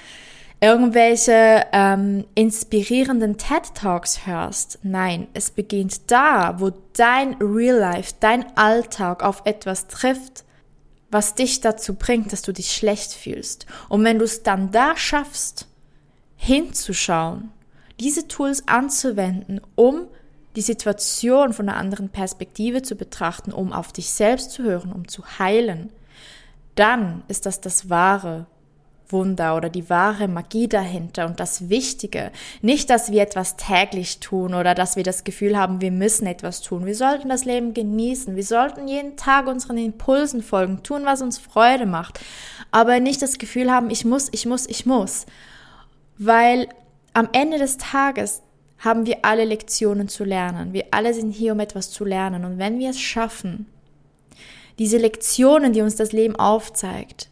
irgendwelche 0.62 1.66
ähm, 1.72 2.25
inspirierenden 2.37 3.37
TED 3.37 3.75
Talks 3.75 4.27
hörst. 4.27 4.79
Nein, 4.85 5.27
es 5.35 5.51
beginnt 5.51 6.09
da, 6.12 6.61
wo 6.61 6.70
dein 6.92 7.35
Real 7.40 7.77
Life, 7.77 8.14
dein 8.20 8.57
Alltag 8.57 9.25
auf 9.25 9.42
etwas 9.44 9.88
trifft, 9.88 10.44
was 11.11 11.35
dich 11.35 11.61
dazu 11.61 11.94
bringt, 11.94 12.33
dass 12.33 12.42
du 12.42 12.53
dich 12.53 12.72
schlecht 12.72 13.12
fühlst. 13.12 13.66
Und 13.88 14.05
wenn 14.05 14.20
du 14.20 14.25
es 14.25 14.44
dann 14.44 14.70
da 14.70 14.96
schaffst, 14.96 15.66
hinzuschauen, 16.37 17.51
diese 17.98 18.29
Tools 18.29 18.68
anzuwenden, 18.68 19.61
um 19.75 20.07
die 20.55 20.62
Situation 20.62 21.53
von 21.55 21.68
einer 21.68 21.79
anderen 21.79 22.09
Perspektive 22.09 22.83
zu 22.83 22.94
betrachten, 22.94 23.51
um 23.51 23.72
auf 23.72 23.92
dich 23.92 24.11
selbst 24.11 24.53
zu 24.53 24.62
hören, 24.62 24.92
um 24.92 25.09
zu 25.09 25.25
heilen, 25.40 25.90
dann 26.77 27.25
ist 27.27 27.46
das 27.46 27.61
das 27.61 27.90
wahre 27.90 28.46
Wunder 29.12 29.57
oder 29.57 29.68
die 29.68 29.88
wahre 29.88 30.29
Magie 30.29 30.68
dahinter 30.68 31.27
und 31.27 31.38
das 31.38 31.68
Wichtige. 31.68 32.33
Nicht, 32.61 32.90
dass 32.90 33.12
wir 33.12 33.22
etwas 33.22 33.57
täglich 33.57 34.20
tun 34.20 34.55
oder 34.55 34.75
dass 34.75 34.96
wir 34.96 35.05
das 35.05 35.25
Gefühl 35.25 35.57
haben, 35.57 35.81
wir 35.81 35.92
müssen 35.92 36.27
etwas 36.27 36.62
tun. 36.62 36.87
Wir 36.87 36.94
sollten 36.94 37.29
das 37.29 37.44
Leben 37.44 37.75
genießen. 37.75 38.35
Wir 38.35 38.44
sollten 38.44 38.88
jeden 38.88 39.16
Tag 39.16 39.46
unseren 39.46 39.79
Impulsen 39.79 40.42
folgen, 40.42 40.83
tun, 40.83 41.03
was 41.05 41.22
uns 41.22 41.38
Freude 41.38 41.87
macht. 41.87 42.20
Aber 42.70 43.01
nicht 43.01 43.22
das 43.22 43.38
Gefühl 43.38 43.70
haben, 43.70 43.90
ich 43.90 44.05
muss, 44.05 44.29
ich 44.33 44.46
muss, 44.46 44.66
ich 44.66 44.87
muss. 44.87 45.27
Weil 46.18 46.68
am 47.12 47.29
Ende 47.33 47.59
des 47.59 47.77
Tages 47.77 48.42
haben 48.79 49.07
wir 49.07 49.18
alle 49.25 49.44
Lektionen 49.44 50.09
zu 50.09 50.25
lernen. 50.25 50.72
Wir 50.72 50.87
alle 50.90 51.14
sind 51.14 51.31
hier, 51.31 51.53
um 51.53 51.61
etwas 51.61 51.90
zu 51.90 52.05
lernen. 52.05 52.44
Und 52.44 52.59
wenn 52.59 52.79
wir 52.79 52.90
es 52.90 53.01
schaffen, 53.01 53.66
diese 54.79 54.98
Lektionen, 54.98 55.72
die 55.72 55.83
uns 55.83 55.96
das 55.96 56.12
Leben 56.12 56.37
aufzeigt, 56.37 57.29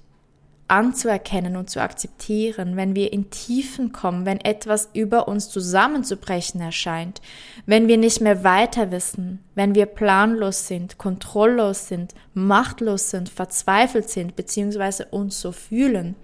anzuerkennen 0.70 1.56
und 1.56 1.68
zu 1.68 1.80
akzeptieren, 1.82 2.76
wenn 2.76 2.94
wir 2.94 3.12
in 3.12 3.30
Tiefen 3.30 3.92
kommen, 3.92 4.24
wenn 4.24 4.40
etwas 4.40 4.88
über 4.92 5.26
uns 5.26 5.50
zusammenzubrechen 5.50 6.60
erscheint, 6.60 7.20
wenn 7.66 7.88
wir 7.88 7.96
nicht 7.96 8.20
mehr 8.20 8.44
weiter 8.44 8.90
wissen, 8.90 9.40
wenn 9.54 9.74
wir 9.74 9.86
planlos 9.86 10.68
sind, 10.68 10.96
kontrolllos 10.96 11.88
sind, 11.88 12.14
machtlos 12.34 13.10
sind, 13.10 13.28
verzweifelt 13.28 14.08
sind, 14.08 14.36
beziehungsweise 14.36 15.06
uns 15.06 15.40
so 15.40 15.52
fühlen, 15.52 16.14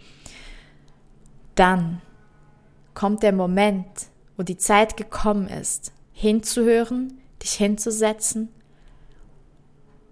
dann 1.57 2.01
kommt 2.95 3.23
der 3.23 3.33
Moment, 3.33 3.87
wo 4.37 4.43
die 4.43 4.59
Zeit 4.59 4.97
gekommen 4.97 5.49
ist, 5.49 5.93
hinzuhören, 6.13 7.19
dich 7.43 7.53
hinzusetzen 7.53 8.49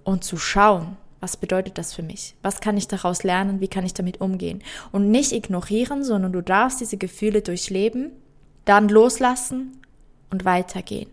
und 0.03 0.25
zu 0.25 0.37
schauen, 0.37 0.97
was 1.25 1.39
bedeutet 1.39 1.79
das 1.79 1.95
für 1.95 2.03
mich? 2.03 2.35
Was 2.43 2.61
kann 2.61 2.77
ich 2.77 2.87
daraus 2.87 3.23
lernen? 3.23 3.63
Wie 3.63 3.69
kann 3.69 3.87
ich 3.87 3.95
damit 3.95 4.21
umgehen? 4.21 4.63
Und 4.93 5.11
nicht 5.11 5.33
ignorieren, 5.33 6.05
sondern 6.05 6.35
du 6.35 6.43
darfst 6.43 6.83
diese 6.83 6.99
Gefühle 6.99 7.41
durchleben, 7.41 8.13
dann 8.67 8.91
loslassen 8.91 9.81
und 10.31 10.45
weitergehen. 10.45 11.09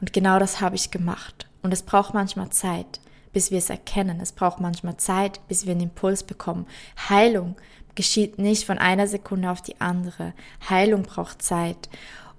Und 0.00 0.12
genau 0.12 0.38
das 0.38 0.60
habe 0.60 0.76
ich 0.76 0.92
gemacht. 0.92 1.48
Und 1.60 1.72
es 1.72 1.82
braucht 1.82 2.14
manchmal 2.14 2.50
Zeit, 2.50 3.00
bis 3.32 3.50
wir 3.50 3.58
es 3.58 3.68
erkennen. 3.68 4.20
Es 4.20 4.30
braucht 4.30 4.60
manchmal 4.60 4.96
Zeit, 4.96 5.40
bis 5.48 5.66
wir 5.66 5.72
einen 5.72 5.90
Impuls 5.90 6.22
bekommen. 6.22 6.68
Heilung 7.08 7.56
geschieht 7.96 8.38
nicht 8.38 8.64
von 8.64 8.78
einer 8.78 9.08
Sekunde 9.08 9.50
auf 9.50 9.60
die 9.60 9.80
andere. 9.80 10.34
Heilung 10.70 11.02
braucht 11.02 11.42
Zeit. 11.42 11.88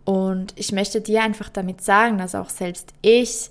Und 0.06 0.54
ich 0.56 0.72
möchte 0.72 1.02
dir 1.02 1.22
einfach 1.22 1.50
damit 1.50 1.82
sagen, 1.82 2.18
dass 2.18 2.34
auch 2.34 2.50
selbst 2.50 2.94
ich, 3.02 3.50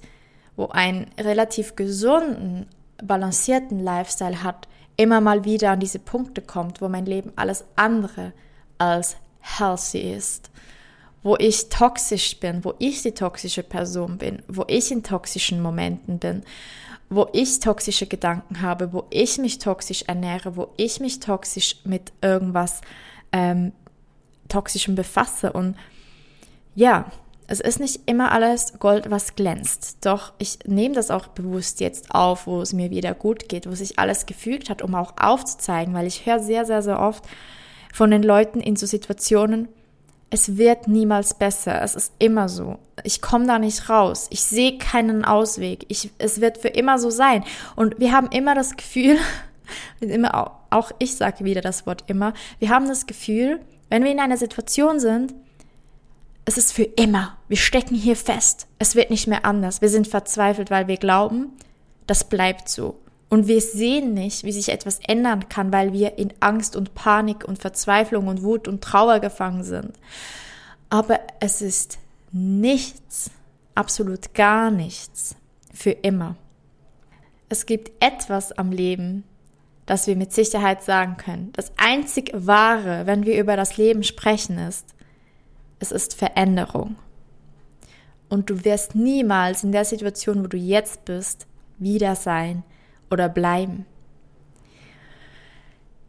wo 0.56 0.68
einen 0.68 1.08
relativ 1.20 1.76
gesunden, 1.76 2.64
balancierten 3.02 3.80
Lifestyle 3.80 4.42
hat, 4.42 4.68
immer 4.96 5.20
mal 5.20 5.44
wieder 5.44 5.70
an 5.70 5.80
diese 5.80 5.98
Punkte 5.98 6.42
kommt, 6.42 6.80
wo 6.80 6.88
mein 6.88 7.06
Leben 7.06 7.32
alles 7.36 7.64
andere 7.76 8.32
als 8.78 9.16
healthy 9.40 10.12
ist, 10.12 10.50
wo 11.22 11.36
ich 11.36 11.68
toxisch 11.68 12.38
bin, 12.38 12.64
wo 12.64 12.74
ich 12.78 13.02
die 13.02 13.12
toxische 13.12 13.62
Person 13.62 14.18
bin, 14.18 14.42
wo 14.48 14.64
ich 14.66 14.90
in 14.90 15.02
toxischen 15.02 15.62
Momenten 15.62 16.18
bin, 16.18 16.42
wo 17.10 17.28
ich 17.32 17.60
toxische 17.60 18.06
Gedanken 18.06 18.60
habe, 18.60 18.92
wo 18.92 19.04
ich 19.10 19.38
mich 19.38 19.58
toxisch 19.58 20.02
ernähre, 20.02 20.56
wo 20.56 20.68
ich 20.76 21.00
mich 21.00 21.20
toxisch 21.20 21.76
mit 21.84 22.12
irgendwas 22.20 22.80
ähm, 23.32 23.72
Toxischem 24.48 24.94
befasse. 24.94 25.52
Und 25.52 25.76
ja, 26.74 27.10
es 27.50 27.60
ist 27.60 27.80
nicht 27.80 28.02
immer 28.06 28.30
alles 28.30 28.78
Gold, 28.78 29.10
was 29.10 29.34
glänzt. 29.34 30.04
Doch 30.04 30.34
ich 30.38 30.58
nehme 30.66 30.94
das 30.94 31.10
auch 31.10 31.28
bewusst 31.28 31.80
jetzt 31.80 32.14
auf, 32.14 32.46
wo 32.46 32.60
es 32.60 32.74
mir 32.74 32.90
wieder 32.90 33.14
gut 33.14 33.48
geht, 33.48 33.66
wo 33.66 33.74
sich 33.74 33.98
alles 33.98 34.26
gefügt 34.26 34.68
hat, 34.68 34.82
um 34.82 34.94
auch 34.94 35.14
aufzuzeigen, 35.18 35.94
weil 35.94 36.06
ich 36.06 36.26
höre 36.26 36.40
sehr, 36.40 36.66
sehr, 36.66 36.82
sehr 36.82 37.00
oft 37.00 37.24
von 37.92 38.10
den 38.10 38.22
Leuten 38.22 38.60
in 38.60 38.76
so 38.76 38.86
Situationen, 38.86 39.68
es 40.30 40.58
wird 40.58 40.88
niemals 40.88 41.34
besser. 41.34 41.80
Es 41.82 41.94
ist 41.94 42.12
immer 42.18 42.50
so. 42.50 42.78
Ich 43.02 43.22
komme 43.22 43.46
da 43.46 43.58
nicht 43.58 43.88
raus. 43.88 44.26
Ich 44.28 44.42
sehe 44.42 44.76
keinen 44.76 45.24
Ausweg. 45.24 45.86
Ich, 45.88 46.10
es 46.18 46.42
wird 46.42 46.58
für 46.58 46.68
immer 46.68 46.98
so 46.98 47.08
sein. 47.08 47.44
Und 47.76 47.98
wir 47.98 48.12
haben 48.12 48.28
immer 48.30 48.54
das 48.54 48.76
Gefühl, 48.76 49.16
immer, 50.00 50.52
auch 50.68 50.92
ich 50.98 51.16
sage 51.16 51.46
wieder 51.46 51.62
das 51.62 51.86
Wort 51.86 52.04
immer, 52.08 52.34
wir 52.58 52.68
haben 52.68 52.88
das 52.88 53.06
Gefühl, 53.06 53.60
wenn 53.88 54.04
wir 54.04 54.10
in 54.10 54.20
einer 54.20 54.36
Situation 54.36 55.00
sind, 55.00 55.32
es 56.48 56.56
ist 56.56 56.72
für 56.72 56.84
immer. 56.84 57.36
Wir 57.48 57.58
stecken 57.58 57.94
hier 57.94 58.16
fest. 58.16 58.68
Es 58.78 58.94
wird 58.94 59.10
nicht 59.10 59.26
mehr 59.26 59.44
anders. 59.44 59.82
Wir 59.82 59.90
sind 59.90 60.08
verzweifelt, 60.08 60.70
weil 60.70 60.88
wir 60.88 60.96
glauben, 60.96 61.52
das 62.06 62.24
bleibt 62.24 62.70
so. 62.70 62.98
Und 63.28 63.48
wir 63.48 63.60
sehen 63.60 64.14
nicht, 64.14 64.44
wie 64.44 64.52
sich 64.52 64.70
etwas 64.70 64.98
ändern 65.06 65.50
kann, 65.50 65.74
weil 65.74 65.92
wir 65.92 66.16
in 66.16 66.32
Angst 66.40 66.74
und 66.74 66.94
Panik 66.94 67.46
und 67.46 67.58
Verzweiflung 67.58 68.28
und 68.28 68.42
Wut 68.42 68.66
und 68.66 68.82
Trauer 68.82 69.20
gefangen 69.20 69.62
sind. 69.62 69.92
Aber 70.88 71.20
es 71.38 71.60
ist 71.60 71.98
nichts, 72.32 73.30
absolut 73.74 74.32
gar 74.32 74.70
nichts 74.70 75.36
für 75.74 75.90
immer. 75.90 76.34
Es 77.50 77.66
gibt 77.66 77.92
etwas 78.02 78.52
am 78.52 78.72
Leben, 78.72 79.24
das 79.84 80.06
wir 80.06 80.16
mit 80.16 80.32
Sicherheit 80.32 80.82
sagen 80.82 81.18
können. 81.18 81.52
Das 81.52 81.72
einzig 81.76 82.30
Wahre, 82.32 83.04
wenn 83.04 83.26
wir 83.26 83.38
über 83.38 83.54
das 83.54 83.76
Leben 83.76 84.02
sprechen, 84.02 84.56
ist, 84.56 84.94
es 85.78 85.92
ist 85.92 86.14
Veränderung. 86.14 86.96
Und 88.28 88.50
du 88.50 88.64
wirst 88.64 88.94
niemals 88.94 89.64
in 89.64 89.72
der 89.72 89.84
Situation, 89.84 90.42
wo 90.42 90.48
du 90.48 90.56
jetzt 90.56 91.04
bist, 91.04 91.46
wieder 91.78 92.14
sein 92.14 92.62
oder 93.10 93.28
bleiben. 93.28 93.86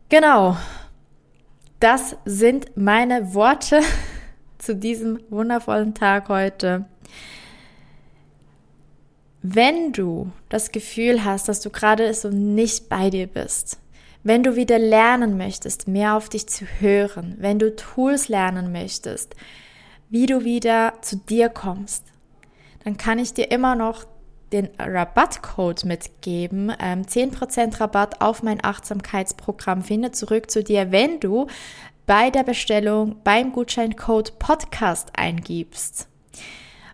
Genau. 0.10 0.58
Das 1.79 2.17
sind 2.25 2.75
meine 2.75 3.34
Worte 3.34 3.82
zu 4.58 4.75
diesem 4.75 5.19
wundervollen 5.29 5.93
Tag 5.93 6.27
heute. 6.27 6.86
Wenn 9.41 9.93
du 9.93 10.32
das 10.49 10.71
Gefühl 10.71 11.23
hast, 11.23 11.47
dass 11.47 11.62
du 11.62 11.69
gerade 11.69 12.13
so 12.13 12.29
nicht 12.29 12.89
bei 12.89 13.10
dir 13.10 13.27
bist, 13.27 13.79
wenn 14.23 14.43
du 14.43 14.55
wieder 14.55 14.79
lernen 14.79 15.38
möchtest, 15.38 15.88
mehr 15.88 16.15
auf 16.15 16.29
dich 16.29 16.47
zu 16.47 16.65
hören, 16.79 17.36
wenn 17.39 17.60
du 17.60 17.75
Tools 17.75 18.27
lernen 18.27 18.71
möchtest, 18.71 19.36
wie 20.10 20.25
du 20.25 20.43
wieder 20.43 20.93
zu 21.01 21.17
dir 21.17 21.49
kommst, 21.49 22.05
dann 22.84 22.97
kann 22.97 23.19
ich 23.19 23.34
dir 23.34 23.51
immer 23.51 23.75
noch 23.75 24.05
den 24.51 24.69
Rabattcode 24.79 25.86
mitgeben. 25.86 26.73
Ähm, 26.79 27.03
10% 27.03 27.79
Rabatt 27.79 28.21
auf 28.21 28.41
mein 28.41 28.63
Achtsamkeitsprogramm. 28.63 29.84
Finde 29.84 30.12
zurück 30.12 30.49
zu 30.49 30.63
dir, 30.63 30.91
wenn 30.91 31.19
du 31.19 31.47
bei 32.05 32.32
der 32.32 32.43
Bestellung 32.43 33.17
beim 33.23 33.51
Gutscheincode 33.51 34.39
Podcast 34.39 35.12
eingibst. 35.15 36.08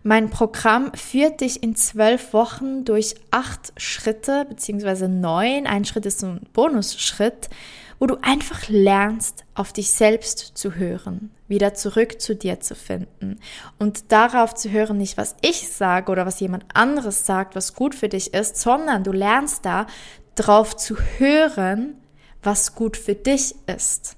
Mein 0.08 0.30
Programm 0.30 0.94
führt 0.94 1.42
dich 1.42 1.64
in 1.64 1.76
zwölf 1.76 2.32
Wochen 2.32 2.86
durch 2.86 3.16
acht 3.32 3.74
Schritte, 3.76 4.46
beziehungsweise 4.48 5.10
neun. 5.10 5.66
Ein 5.66 5.84
Schritt 5.84 6.06
ist 6.06 6.20
so 6.20 6.28
ein 6.28 6.42
Bonusschritt, 6.54 7.50
wo 7.98 8.06
du 8.06 8.18
einfach 8.22 8.70
lernst, 8.70 9.46
auf 9.56 9.74
dich 9.74 9.90
selbst 9.90 10.52
zu 10.60 10.76
hören, 10.76 11.32
wieder 11.48 11.74
zurück 11.74 12.22
zu 12.22 12.36
dir 12.36 12.60
zu 12.60 12.76
finden 12.76 13.40
und 13.80 14.12
darauf 14.12 14.54
zu 14.54 14.70
hören, 14.70 14.98
nicht 14.98 15.18
was 15.18 15.38
ich 15.42 15.70
sage 15.70 16.12
oder 16.12 16.28
was 16.28 16.40
jemand 16.40 16.66
anderes 16.76 17.26
sagt, 17.26 17.56
was 17.56 17.74
gut 17.74 17.96
für 17.96 18.08
dich 18.08 18.32
ist, 18.32 18.58
sondern 18.58 19.04
du 19.04 19.12
lernst 19.12 19.66
da 19.66 19.88
drauf 20.36 20.78
zu 20.78 20.98
hören, 21.18 21.96
was 22.44 22.76
gut 22.76 22.96
für 22.96 23.16
dich 23.16 23.56
ist, 23.66 24.18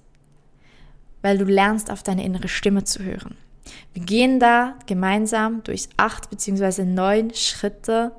weil 1.21 1.37
du 1.37 1.45
lernst, 1.45 1.89
auf 1.91 2.03
deine 2.03 2.25
innere 2.25 2.49
Stimme 2.49 2.83
zu 2.83 3.01
hören. 3.05 3.37
Wir 3.93 4.03
gehen 4.03 4.39
da 4.39 4.75
gemeinsam 4.85 5.63
durch 5.63 5.89
acht 5.97 6.29
beziehungsweise 6.29 6.85
neun 6.85 7.33
Schritte, 7.33 8.11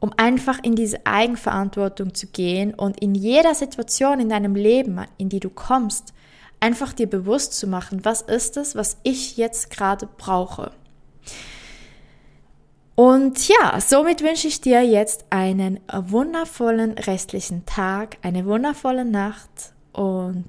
um 0.00 0.12
einfach 0.16 0.58
in 0.62 0.74
diese 0.76 1.06
Eigenverantwortung 1.06 2.14
zu 2.14 2.26
gehen 2.26 2.74
und 2.74 3.00
in 3.00 3.14
jeder 3.14 3.54
Situation 3.54 4.20
in 4.20 4.28
deinem 4.28 4.54
Leben, 4.54 5.00
in 5.16 5.28
die 5.28 5.40
du 5.40 5.50
kommst, 5.50 6.12
einfach 6.60 6.92
dir 6.92 7.08
bewusst 7.08 7.54
zu 7.54 7.66
machen, 7.66 8.04
was 8.04 8.22
ist 8.22 8.56
es, 8.56 8.74
was 8.74 8.98
ich 9.02 9.36
jetzt 9.36 9.70
gerade 9.70 10.08
brauche. 10.16 10.72
Und 12.94 13.48
ja, 13.48 13.80
somit 13.80 14.22
wünsche 14.22 14.46
ich 14.46 14.60
dir 14.60 14.82
jetzt 14.82 15.24
einen 15.30 15.80
wundervollen 15.92 16.92
restlichen 16.92 17.66
Tag, 17.66 18.18
eine 18.22 18.46
wundervolle 18.46 19.04
Nacht 19.04 19.74
und 19.92 20.46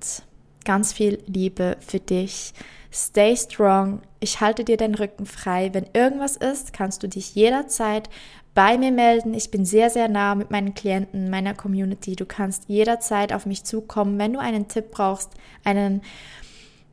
ganz 0.63 0.93
viel 0.93 1.23
Liebe 1.25 1.77
für 1.79 1.99
dich. 1.99 2.53
Stay 2.95 3.36
strong. 3.36 4.03
Ich 4.21 4.39
halte 4.39 4.63
dir 4.63 4.77
den 4.77 4.95
Rücken 4.95 5.25
frei. 5.25 5.73
Wenn 5.73 5.86
irgendwas 5.91 6.38
ist, 6.38 6.71
kannst 6.71 7.03
du 7.03 7.10
dich 7.10 7.36
jederzeit 7.36 8.10
bei 8.53 8.77
mir 8.77 8.93
melden. 8.93 9.34
Ich 9.34 9.51
bin 9.51 9.65
sehr, 9.65 9.89
sehr 9.89 10.08
nah 10.08 10.34
mit 10.34 10.49
meinen 10.49 10.73
Klienten, 10.73 11.29
meiner 11.29 11.53
Community. 11.53 12.15
Du 12.15 12.25
kannst 12.25 12.69
jederzeit 12.69 13.34
auf 13.34 13.45
mich 13.45 13.65
zukommen, 13.65 14.17
wenn 14.17 14.31
du 14.31 14.39
einen 14.39 14.69
Tipp 14.69 14.91
brauchst, 14.91 15.31
einen 15.65 16.03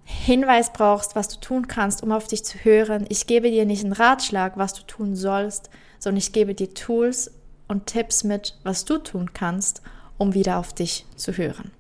Hinweis 0.03 0.73
brauchst, 0.73 1.15
was 1.15 1.29
du 1.29 1.39
tun 1.39 1.69
kannst, 1.69 2.03
um 2.03 2.11
auf 2.11 2.27
dich 2.27 2.45
zu 2.45 2.59
hören. 2.59 3.07
Ich 3.09 3.29
gebe 3.29 3.49
dir 3.49 3.65
nicht 3.65 3.85
einen 3.85 3.93
Ratschlag, 3.93 4.57
was 4.57 4.75
du 4.75 4.83
tun 4.83 5.15
sollst, 5.15 5.71
sondern 6.01 6.19
ich 6.19 6.33
gebe 6.33 6.57
dir 6.57 6.75
Tools 6.75 7.31
und 7.69 7.87
Tipps 7.87 8.25
mit, 8.25 8.59
was 8.65 8.85
du 8.85 8.99
tun 8.99 9.35
kannst, 9.35 9.83
um 10.19 10.35
wieder 10.35 10.59
auf 10.59 10.73
dich 10.73 11.07
zu 11.15 11.37
hören. 11.37 11.71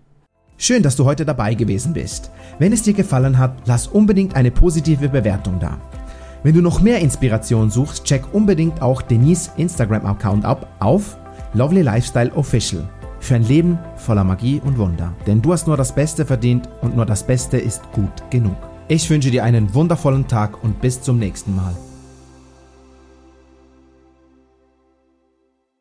Schön, 0.65 0.85
dass 0.85 0.95
du 0.95 1.05
heute 1.05 1.25
dabei 1.25 1.55
gewesen 1.55 1.93
bist. 1.93 2.31
Wenn 2.61 2.73
es 2.73 2.85
dir 2.85 2.93
gefallen 2.93 3.37
hat, 3.37 3.57
lass 3.65 3.89
unbedingt 3.89 4.37
eine 4.37 4.53
positive 4.53 5.09
Bewertung 5.09 5.59
da. 5.59 5.77
Wenn 6.45 6.55
du 6.55 6.63
noch 6.63 6.81
mehr 6.81 7.01
Inspiration 7.01 7.69
suchst, 7.69 8.05
check 8.05 8.33
unbedingt 8.33 8.81
auch 8.81 9.03
Denise 9.03 9.51
Instagram-Account 9.57 10.45
ab 10.45 10.69
auf 10.79 11.17
Lovely 11.55 11.83
Lifestyle 11.83 12.33
Official 12.37 12.89
für 13.19 13.35
ein 13.35 13.43
Leben 13.43 13.77
voller 13.97 14.23
Magie 14.23 14.63
und 14.65 14.79
Wunder. 14.79 15.13
Denn 15.27 15.43
du 15.43 15.53
hast 15.53 15.67
nur 15.67 15.77
das 15.77 15.93
Beste 15.93 16.25
verdient 16.25 16.69
und 16.81 16.95
nur 16.95 17.07
das 17.07 17.27
Beste 17.27 17.59
ist 17.59 17.83
gut 17.91 18.23
genug. 18.31 18.57
Ich 18.87 19.11
wünsche 19.11 19.33
dir 19.33 19.43
einen 19.43 19.75
wundervollen 19.75 20.29
Tag 20.29 20.63
und 20.63 20.81
bis 20.81 21.03
zum 21.03 21.19
nächsten 21.19 21.57
Mal. 21.57 21.75